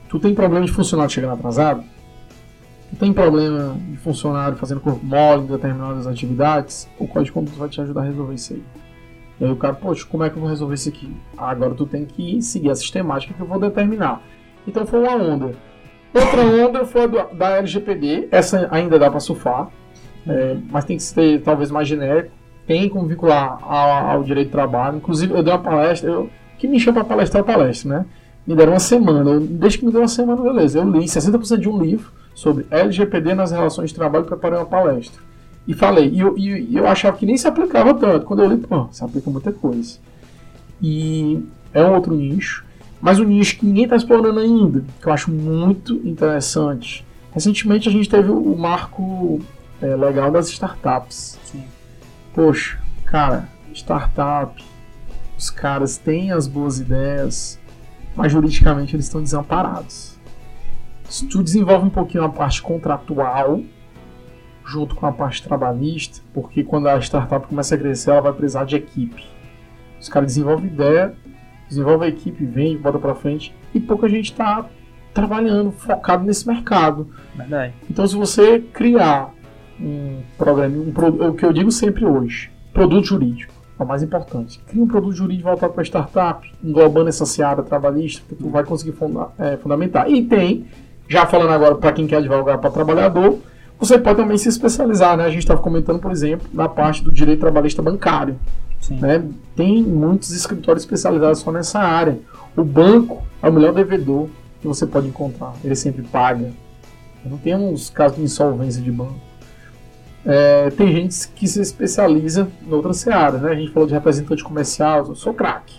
[0.08, 1.84] tu tem problema de funcionário chegando atrasado?
[2.98, 7.68] tem problema de funcionário fazendo corpo mole em determinadas atividades, o código de conduta vai
[7.68, 8.62] te ajudar a resolver isso aí.
[9.40, 11.10] E aí o cara, poxa, como é que eu vou resolver isso aqui?
[11.36, 14.22] Ah, agora tu tem que seguir a sistemática que eu vou determinar.
[14.66, 15.54] Então foi uma onda.
[16.14, 19.70] Outra onda foi a da LGPD, essa ainda dá para surfar,
[20.26, 22.34] é, mas tem que ser talvez mais genérico.
[22.66, 24.98] Tem como vincular ao, ao direito de trabalho.
[24.98, 28.06] Inclusive, eu dei uma palestra, eu, que me chama para palestrar palestra, né?
[28.46, 30.78] Me deram uma semana, eu, desde que me deu uma semana, beleza.
[30.78, 35.20] Eu li 60% de um livro sobre LGPD nas relações de trabalho, preparei uma palestra.
[35.66, 38.26] E falei, e eu, e eu achava que nem se aplicava tanto.
[38.26, 39.98] Quando eu li, pô, se aplica muita coisa.
[40.80, 42.64] E é um outro nicho,
[43.00, 47.06] mas um nicho que ninguém está explorando ainda, que eu acho muito interessante.
[47.32, 49.40] Recentemente a gente teve o marco
[49.80, 51.38] é, legal das startups.
[51.44, 51.64] Sim.
[52.34, 54.62] Poxa, cara, startup,
[55.36, 57.60] os caras têm as boas ideias,
[58.16, 60.18] mas juridicamente eles estão desamparados.
[61.08, 63.60] Se tu desenvolve um pouquinho a parte contratual,
[64.64, 68.64] junto com a parte trabalhista, porque quando a startup começa a crescer, ela vai precisar
[68.64, 69.26] de equipe.
[70.00, 71.14] Os caras desenvolvem ideia,
[71.68, 74.66] desenvolvem a equipe, vende, bota para frente e pouca gente está
[75.12, 77.10] trabalhando focado nesse mercado.
[77.34, 77.74] Verdade.
[77.90, 79.34] Então, se você criar
[79.82, 84.60] um programa, um, o que eu digo sempre hoje, produto jurídico, é o mais importante.
[84.68, 88.92] Cria um produto jurídico voltado para startup, englobando essa seara trabalhista, que tu vai conseguir
[88.92, 90.10] funda é, fundamentar.
[90.10, 90.66] E tem,
[91.08, 93.38] já falando agora para quem quer advogar para trabalhador,
[93.78, 95.24] você pode também se especializar, né?
[95.24, 98.38] A gente estava comentando, por exemplo, na parte do direito trabalhista bancário.
[98.90, 99.24] Né?
[99.56, 102.18] Tem muitos escritórios especializados só nessa área.
[102.56, 104.28] O banco é o melhor devedor
[104.60, 105.54] que você pode encontrar.
[105.64, 106.50] Ele sempre paga.
[107.24, 109.31] Não temos casos de insolvência de banco.
[110.24, 113.50] É, tem gente que se especializa em outras searas, né?
[113.50, 115.74] A gente falou de representante comercial, eu sou craque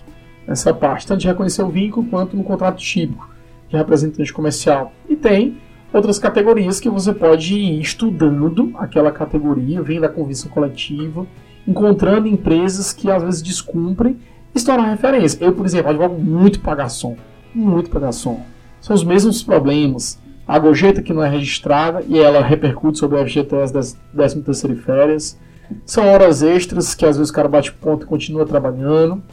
[0.46, 3.30] nessa parte, tanto de reconhecer o vínculo quanto no contrato típico
[3.70, 4.92] de representante comercial.
[5.08, 5.58] E tem
[5.94, 11.26] outras categorias que você pode ir estudando aquela categoria, vem da convenção coletiva,
[11.66, 14.18] encontrando empresas que às vezes descumprem
[14.54, 15.44] e se tornar referência.
[15.44, 16.88] Eu, por exemplo, advogo muito para
[17.56, 18.42] muito para garçom.
[18.82, 23.26] São os mesmos problemas a gorjeta que não é registrada e ela repercute sobre o
[23.26, 25.40] FGTS das 13 terceira férias.
[25.86, 29.24] São horas extras que às vezes o cara bate ponto e continua trabalhando.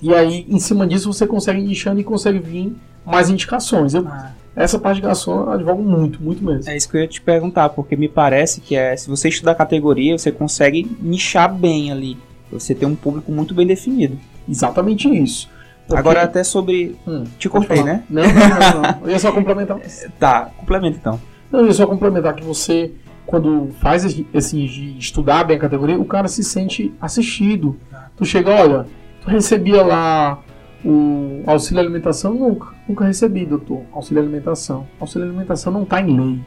[0.00, 3.94] E aí, em cima disso, você consegue nichando e consegue vir mais indicações.
[3.94, 4.32] Eu, ah.
[4.56, 6.70] Essa parte de garçom eu advogo muito, muito mesmo.
[6.70, 9.52] É isso que eu ia te perguntar, porque me parece que é, se você estudar
[9.52, 12.16] a categoria, você consegue nichar bem ali.
[12.52, 14.16] Você tem um público muito bem definido.
[14.48, 15.48] Exatamente isso.
[15.86, 15.98] Porque...
[15.98, 16.96] Agora até sobre.
[17.06, 18.04] Hum, Te cortei, né?
[18.08, 19.00] Não, não, não, não.
[19.04, 19.78] Eu ia só complementar.
[20.18, 21.20] tá, complementa então.
[21.52, 22.92] Não, eu ia só complementar que você,
[23.26, 24.04] quando faz
[24.34, 27.76] assim, de estudar bem a categoria, o cara se sente assistido.
[28.16, 28.86] Tu chega, olha,
[29.20, 30.42] tu recebia lá
[30.84, 32.34] o auxílio alimentação?
[32.34, 33.82] Nunca, nunca recebi, doutor.
[33.92, 34.86] Auxílio alimentação.
[34.98, 36.40] Auxílio alimentação não tá em lei.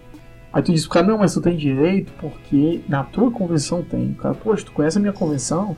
[0.51, 4.11] Aí tu diz pro cara, não, mas tu tem direito porque na tua convenção tem.
[4.11, 5.75] O cara, poxa, tu conhece a minha convenção?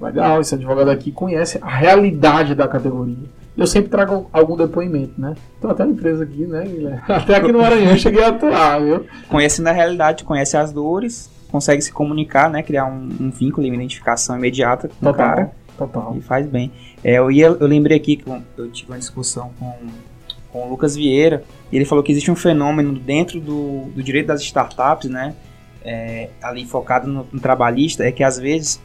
[0.00, 3.28] Legal, esse advogado aqui conhece a realidade da categoria.
[3.56, 5.34] Eu sempre trago algum depoimento, né?
[5.58, 7.02] Então até a empresa aqui, né, Guilherme?
[7.08, 9.04] Até aqui no Maranhão eu cheguei a atuar, viu?
[9.28, 12.62] Conhece na realidade, conhece as dores, consegue se comunicar, né?
[12.62, 15.52] Criar um, um vínculo, uma identificação imediata com total, o cara.
[15.76, 16.16] Total.
[16.16, 16.70] E faz bem.
[17.02, 19.74] É, eu, ia, eu lembrei aqui que eu tive uma discussão com,
[20.52, 21.42] com o Lucas Vieira,
[21.72, 25.34] e ele falou que existe um fenômeno dentro do, do direito das startups, né?
[25.84, 28.80] É, ali focado no, no trabalhista, é que às vezes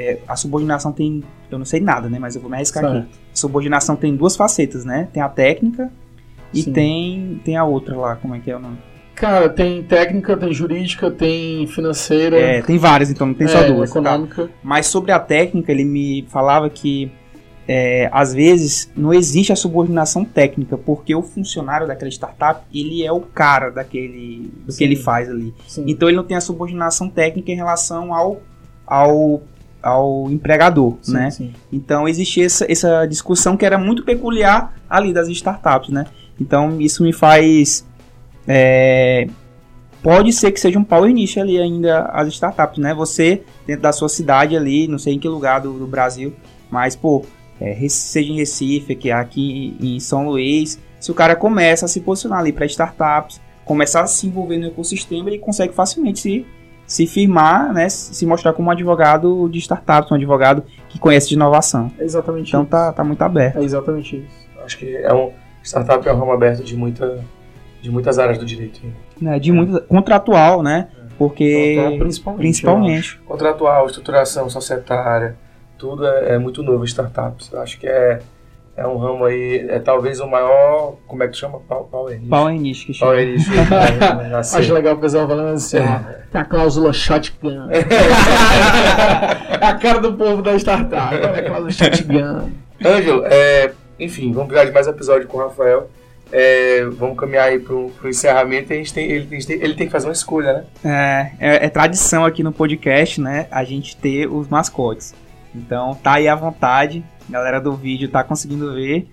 [0.00, 1.22] é, a subordinação tem.
[1.50, 2.18] Eu não sei nada, né?
[2.18, 2.98] Mas eu vou me arriscar certo.
[2.98, 3.08] aqui.
[3.32, 5.08] A subordinação tem duas facetas, né?
[5.12, 5.90] Tem a técnica
[6.52, 8.16] e tem, tem a outra lá.
[8.16, 8.78] Como é que é o nome?
[9.14, 12.38] Cara, tem técnica, tem jurídica, tem financeira.
[12.38, 13.92] É, tem várias, então não tem é, só duas.
[13.92, 14.00] Tá?
[14.00, 14.46] Econômica.
[14.46, 14.52] Tá?
[14.62, 17.12] Mas sobre a técnica, ele me falava que
[17.68, 23.12] é, às vezes não existe a subordinação técnica, porque o funcionário daquela startup, ele é
[23.12, 24.78] o cara daquele do Sim.
[24.78, 25.54] que ele faz ali.
[25.68, 25.84] Sim.
[25.86, 28.40] Então ele não tem a subordinação técnica em relação ao,
[28.86, 29.42] ao
[29.82, 31.30] ao empregador, sim, né?
[31.30, 31.52] Sim.
[31.72, 36.06] Então existia essa, essa discussão que era muito peculiar ali das startups, né?
[36.40, 37.86] Então isso me faz
[38.46, 39.28] é,
[40.02, 42.94] pode ser que seja um power niche ali ainda as startups, né?
[42.94, 46.34] Você dentro da sua cidade ali, não sei em que lugar do, do Brasil,
[46.70, 47.24] mas pô,
[47.60, 52.00] é, seja em Recife, aqui, aqui em São Luís, se o cara começa a se
[52.00, 56.46] posicionar ali para startups, começar a se envolver no ecossistema, ele consegue facilmente se
[56.90, 61.36] se firmar, né, se mostrar como um advogado de startups, um advogado que conhece de
[61.36, 61.88] inovação.
[61.96, 62.70] É exatamente então isso.
[62.70, 63.60] tá, tá muito aberto.
[63.60, 64.48] É exatamente isso.
[64.64, 65.30] Acho que é um
[65.62, 67.24] startup é um ramo aberto de muita
[67.80, 68.80] de muitas áreas do direito.
[69.22, 69.52] Né, de é.
[69.52, 70.88] muito contratual, né?
[71.16, 72.40] Porque contratual, principalmente.
[72.40, 73.18] principalmente.
[73.18, 75.36] Contratual, estruturação societária,
[75.78, 77.52] tudo é, é muito novo startups.
[77.52, 78.18] Eu acho que é
[78.80, 81.60] é um ramo aí, é talvez o maior, como é que chama?
[81.68, 82.30] Power niche.
[82.30, 83.12] Power niche que chama.
[83.12, 83.50] Power niche.
[84.56, 86.00] Acho legal o pessoal falando assim, é.
[86.34, 87.68] ó, a cláusula shotgun.
[89.60, 92.52] é a cara do povo da startup, a cláusula shotgun.
[92.82, 95.90] Ângelo, é, enfim, vamos pegar de mais episódio com o Rafael.
[96.32, 99.88] É, vamos caminhar aí pro, pro encerramento e a gente tem, ele, tem, ele tem
[99.88, 100.64] que fazer uma escolha, né?
[101.38, 105.12] É, é, é tradição aqui no podcast, né, a gente ter os mascotes.
[105.54, 109.06] Então tá aí à vontade, a galera do vídeo tá conseguindo ver.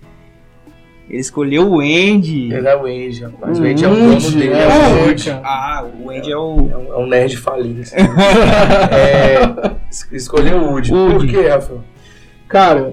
[1.08, 2.52] Ele escolheu o Andy.
[2.52, 3.58] Ele é o Andy, rapaz.
[3.58, 4.52] O Andy é o dono dele.
[4.52, 5.30] É, o Andy.
[5.30, 6.68] Ah, o Andy é, o.
[6.70, 7.80] É um, é um nerd falido.
[7.80, 7.96] Assim.
[8.92, 9.76] é,
[10.12, 10.92] escolheu o Woody.
[10.92, 11.14] Woody.
[11.14, 11.84] Por quê, Rafael?
[12.48, 12.92] Cara,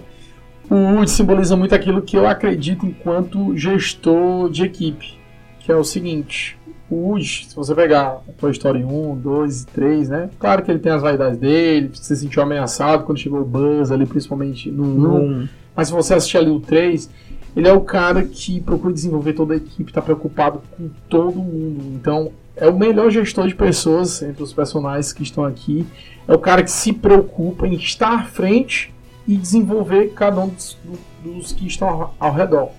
[0.69, 5.18] o Woody simboliza muito aquilo que eu acredito enquanto gestor de equipe.
[5.60, 6.57] Que é o seguinte:
[6.90, 10.30] o Woody, se você pegar Toy Story 1, 2 e 3, né?
[10.40, 14.06] Claro que ele tem as vaidades dele, se sentiu ameaçado quando chegou o Buzz ali,
[14.06, 15.48] principalmente no 1.
[15.76, 17.10] Mas se você assistir ali o 3,
[17.56, 21.84] ele é o cara que procura desenvolver toda a equipe, está preocupado com todo mundo.
[21.95, 25.86] Então, é o melhor gestor de pessoas entre os personagens que estão aqui.
[26.28, 28.94] É o cara que se preocupa em estar à frente
[29.28, 30.78] e desenvolver cada um dos,
[31.24, 32.70] dos que estão ao, ao redor.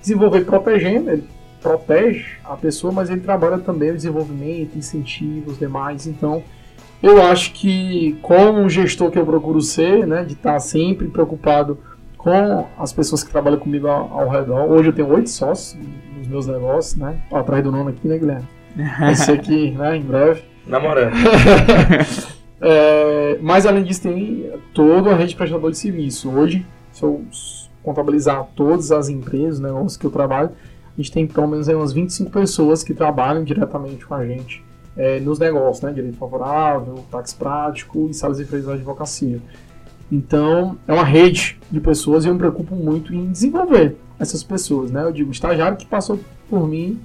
[0.00, 1.24] Desenvolver protegendo, ele
[1.66, 6.06] protege a pessoa, mas ele trabalha também o desenvolvimento, incentivo, os demais.
[6.06, 6.44] Então,
[7.02, 11.78] eu acho que como um gestor que eu procuro ser, né, de estar sempre preocupado
[12.16, 14.70] com as pessoas que trabalham comigo ao, ao redor.
[14.70, 15.76] Hoje eu tenho oito sócios
[16.16, 17.20] nos meus negócios, né?
[17.32, 18.48] Atrás do nono aqui, né, Guilherme?
[19.10, 20.42] Esse aqui, né, em breve.
[20.66, 21.14] Namorando.
[22.60, 26.30] é, mas além disso, tem toda a rede de prestador de serviço.
[26.30, 27.24] Hoje, se eu
[27.82, 30.50] contabilizar todas as empresas, negócios que eu trabalho,
[30.96, 34.64] a gente tem pelo menos aí umas 25 pessoas que trabalham diretamente com a gente
[34.96, 35.92] é, nos negócios, né?
[35.92, 39.40] Direito favorável, táxi prático e salas de freios de advocacia.
[40.10, 44.90] Então, é uma rede de pessoas e eu me preocupo muito em desenvolver essas pessoas,
[44.90, 45.02] né?
[45.02, 46.18] Eu digo, o estagiário que passou
[46.48, 46.98] por mim,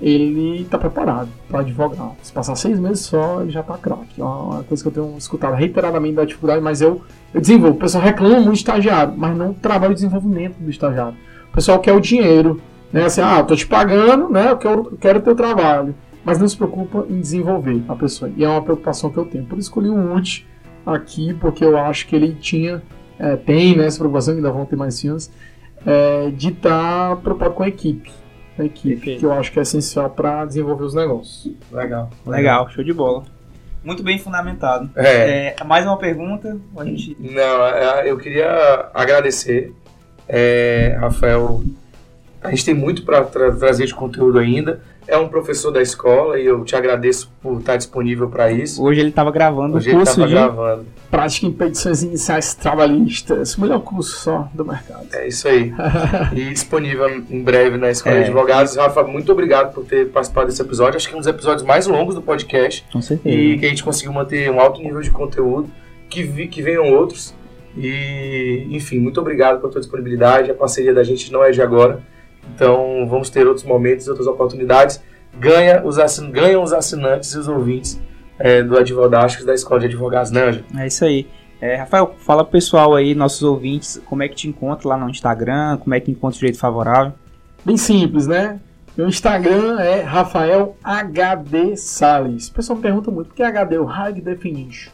[0.00, 2.12] ele está preparado para advogar.
[2.22, 4.20] Se passar seis meses só, ele já está craque.
[4.20, 7.02] É uma coisa que eu tenho escutado reiteradamente da dificuldade, mas eu,
[7.32, 7.76] eu desenvolvo.
[7.76, 11.16] O pessoal reclama muito estagiário, mas não trabalha o desenvolvimento do estagiário.
[11.50, 12.60] O pessoal quer o dinheiro,
[12.92, 13.04] né?
[13.04, 14.50] Assim, ah, eu tô te pagando, né?
[14.50, 15.94] Eu quero, eu quero o teu trabalho.
[16.24, 18.30] Mas não se preocupa em desenvolver a pessoa.
[18.36, 19.44] E é uma preocupação que eu tenho.
[19.44, 20.46] Por isso escolhi o Wood
[20.84, 22.82] aqui, porque eu acho que ele tinha,
[23.18, 25.30] é, tem né, essa preocupação, que ainda vão ter mais filmes,
[25.84, 28.10] é, de estar tá preocupado com a equipe.
[28.58, 29.20] A equipe, Perfeito.
[29.20, 31.54] que eu acho que é essencial para desenvolver os negócios.
[31.70, 32.10] Legal.
[32.26, 33.24] Legal, show de bola.
[33.84, 34.90] Muito bem fundamentado.
[34.96, 35.54] É.
[35.60, 36.58] é mais uma pergunta?
[36.76, 37.16] A gente...
[37.20, 39.72] Não, é, eu queria agradecer,
[40.28, 41.62] é, Rafael.
[42.46, 46.38] A gente tem muito para tra trazer de conteúdo ainda é um professor da escola
[46.38, 48.82] e eu te agradeço por estar disponível para isso.
[48.82, 50.86] Hoje ele estava gravando Hoje o curso ele estava gravando.
[51.10, 53.56] Prática em Petições Iniciais Trabalhistas.
[53.56, 55.06] O melhor curso só do mercado.
[55.12, 55.72] É isso aí.
[56.34, 58.18] e disponível em breve na Escola é.
[58.20, 58.74] de Advogados.
[58.76, 60.96] Rafa, muito obrigado por ter participado desse episódio.
[60.96, 62.84] Acho que é um dos episódios mais longos do podcast.
[62.92, 63.34] Com certeza.
[63.34, 65.70] E que a gente conseguiu manter um alto nível de conteúdo.
[66.08, 67.34] Que, vi, que venham outros.
[67.76, 70.50] E, enfim, muito obrigado pela tua disponibilidade.
[70.50, 72.00] A parceria da gente não é de agora.
[72.54, 75.02] Então vamos ter outros momentos, outras oportunidades.
[75.38, 76.30] Ganha os assin...
[76.30, 78.00] Ganham os assinantes e os ouvintes
[78.38, 80.64] é, do Advodásticos da Escola de Advogados, né, Ângelo?
[80.78, 81.26] É isso aí.
[81.60, 85.08] É, Rafael, fala pro pessoal aí, nossos ouvintes, como é que te encontra lá no
[85.08, 87.12] Instagram, como é que encontra o direito favorável.
[87.64, 88.60] Bem simples, né?
[88.96, 92.48] Meu Instagram é Rafael HD Salles.
[92.48, 94.90] O pessoal me pergunta muito por que HD, o High Definition.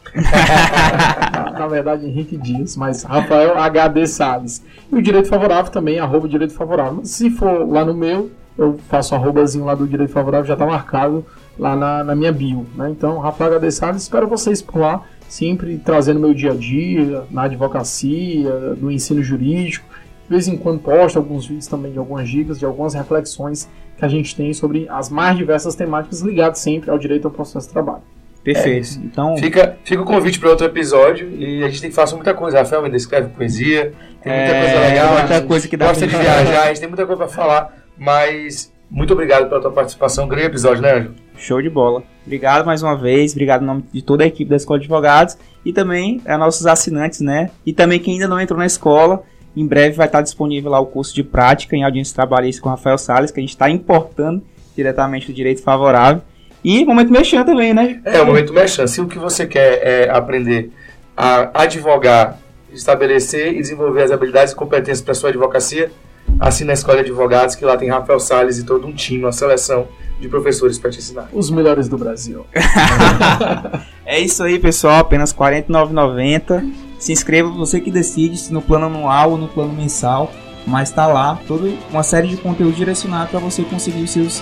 [1.33, 4.61] na, na, verdade, Henrique Dias, mas Rafael HD Salles.
[4.91, 6.99] E o Direito Favorável também, arroba Direito Favorável.
[7.05, 11.25] Se for lá no meu, eu faço arrobazinho lá do Direito Favorável, já está marcado
[11.57, 12.65] lá na, na, minha bio.
[12.75, 12.89] Né?
[12.89, 17.43] Então, Rafael HD Salles, espero vocês por lá, sempre trazendo meu dia a dia, na
[17.43, 18.51] advocacia,
[18.81, 19.92] no ensino jurídico.
[20.33, 24.03] De vez em quando posto alguns vídeos também de algumas dicas, de algumas reflexões que
[24.03, 27.73] a gente tem sobre as mais diversas temáticas ligadas sempre ao direito ao processo de
[27.73, 28.01] trabalho.
[28.43, 28.99] Perfeito.
[28.99, 32.15] É, então fica, fica o convite para outro episódio e a gente tem que fazer
[32.15, 32.57] muita coisa.
[32.57, 33.93] Rafael ainda escreve poesia,
[34.23, 36.89] tem muita é, coisa legal, muita coisa que dá gosta de viajar, a gente tem
[36.89, 40.27] muita coisa para falar, mas muito obrigado pela tua participação.
[40.27, 41.13] Grande episódio, né, Ângelo?
[41.37, 42.01] Show de bola.
[42.25, 45.37] Obrigado mais uma vez, obrigado em nome de toda a equipe da Escola de Advogados
[45.63, 47.51] e também a nossos assinantes, né?
[47.63, 49.23] E também quem ainda não entrou na escola,
[49.55, 52.97] em breve vai estar disponível lá o curso de prática em audiência trabalhista com Rafael
[52.97, 54.41] Salles, que a gente está importando
[54.75, 56.21] diretamente do direito favorável.
[56.63, 58.01] E momento mexendo também, né?
[58.05, 58.87] É, o momento mexendo.
[58.87, 60.71] Se o que você quer é aprender
[61.15, 62.39] a advogar,
[62.71, 65.91] estabelecer e desenvolver as habilidades e competências para sua advocacia,
[66.39, 69.31] assina a Escola de Advogados, que lá tem Rafael Salles e todo um time, uma
[69.31, 69.87] seleção
[70.19, 71.29] de professores para te ensinar.
[71.33, 72.45] Os melhores do Brasil.
[74.05, 74.99] é isso aí, pessoal.
[74.99, 76.92] Apenas R$ 49,90.
[77.03, 80.31] Se inscreva, você que decide se no plano anual ou no plano mensal.
[80.65, 84.41] Mas está lá toda uma série de conteúdo direcionado para você conseguir os seus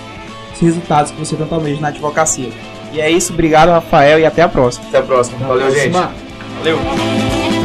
[0.54, 2.52] os resultados que você tanto almeja na advocacia.
[2.94, 4.88] E é isso, obrigado Rafael e até a próxima.
[4.90, 5.48] Até a próxima.
[5.48, 5.90] Valeu, gente.
[5.94, 7.61] Valeu.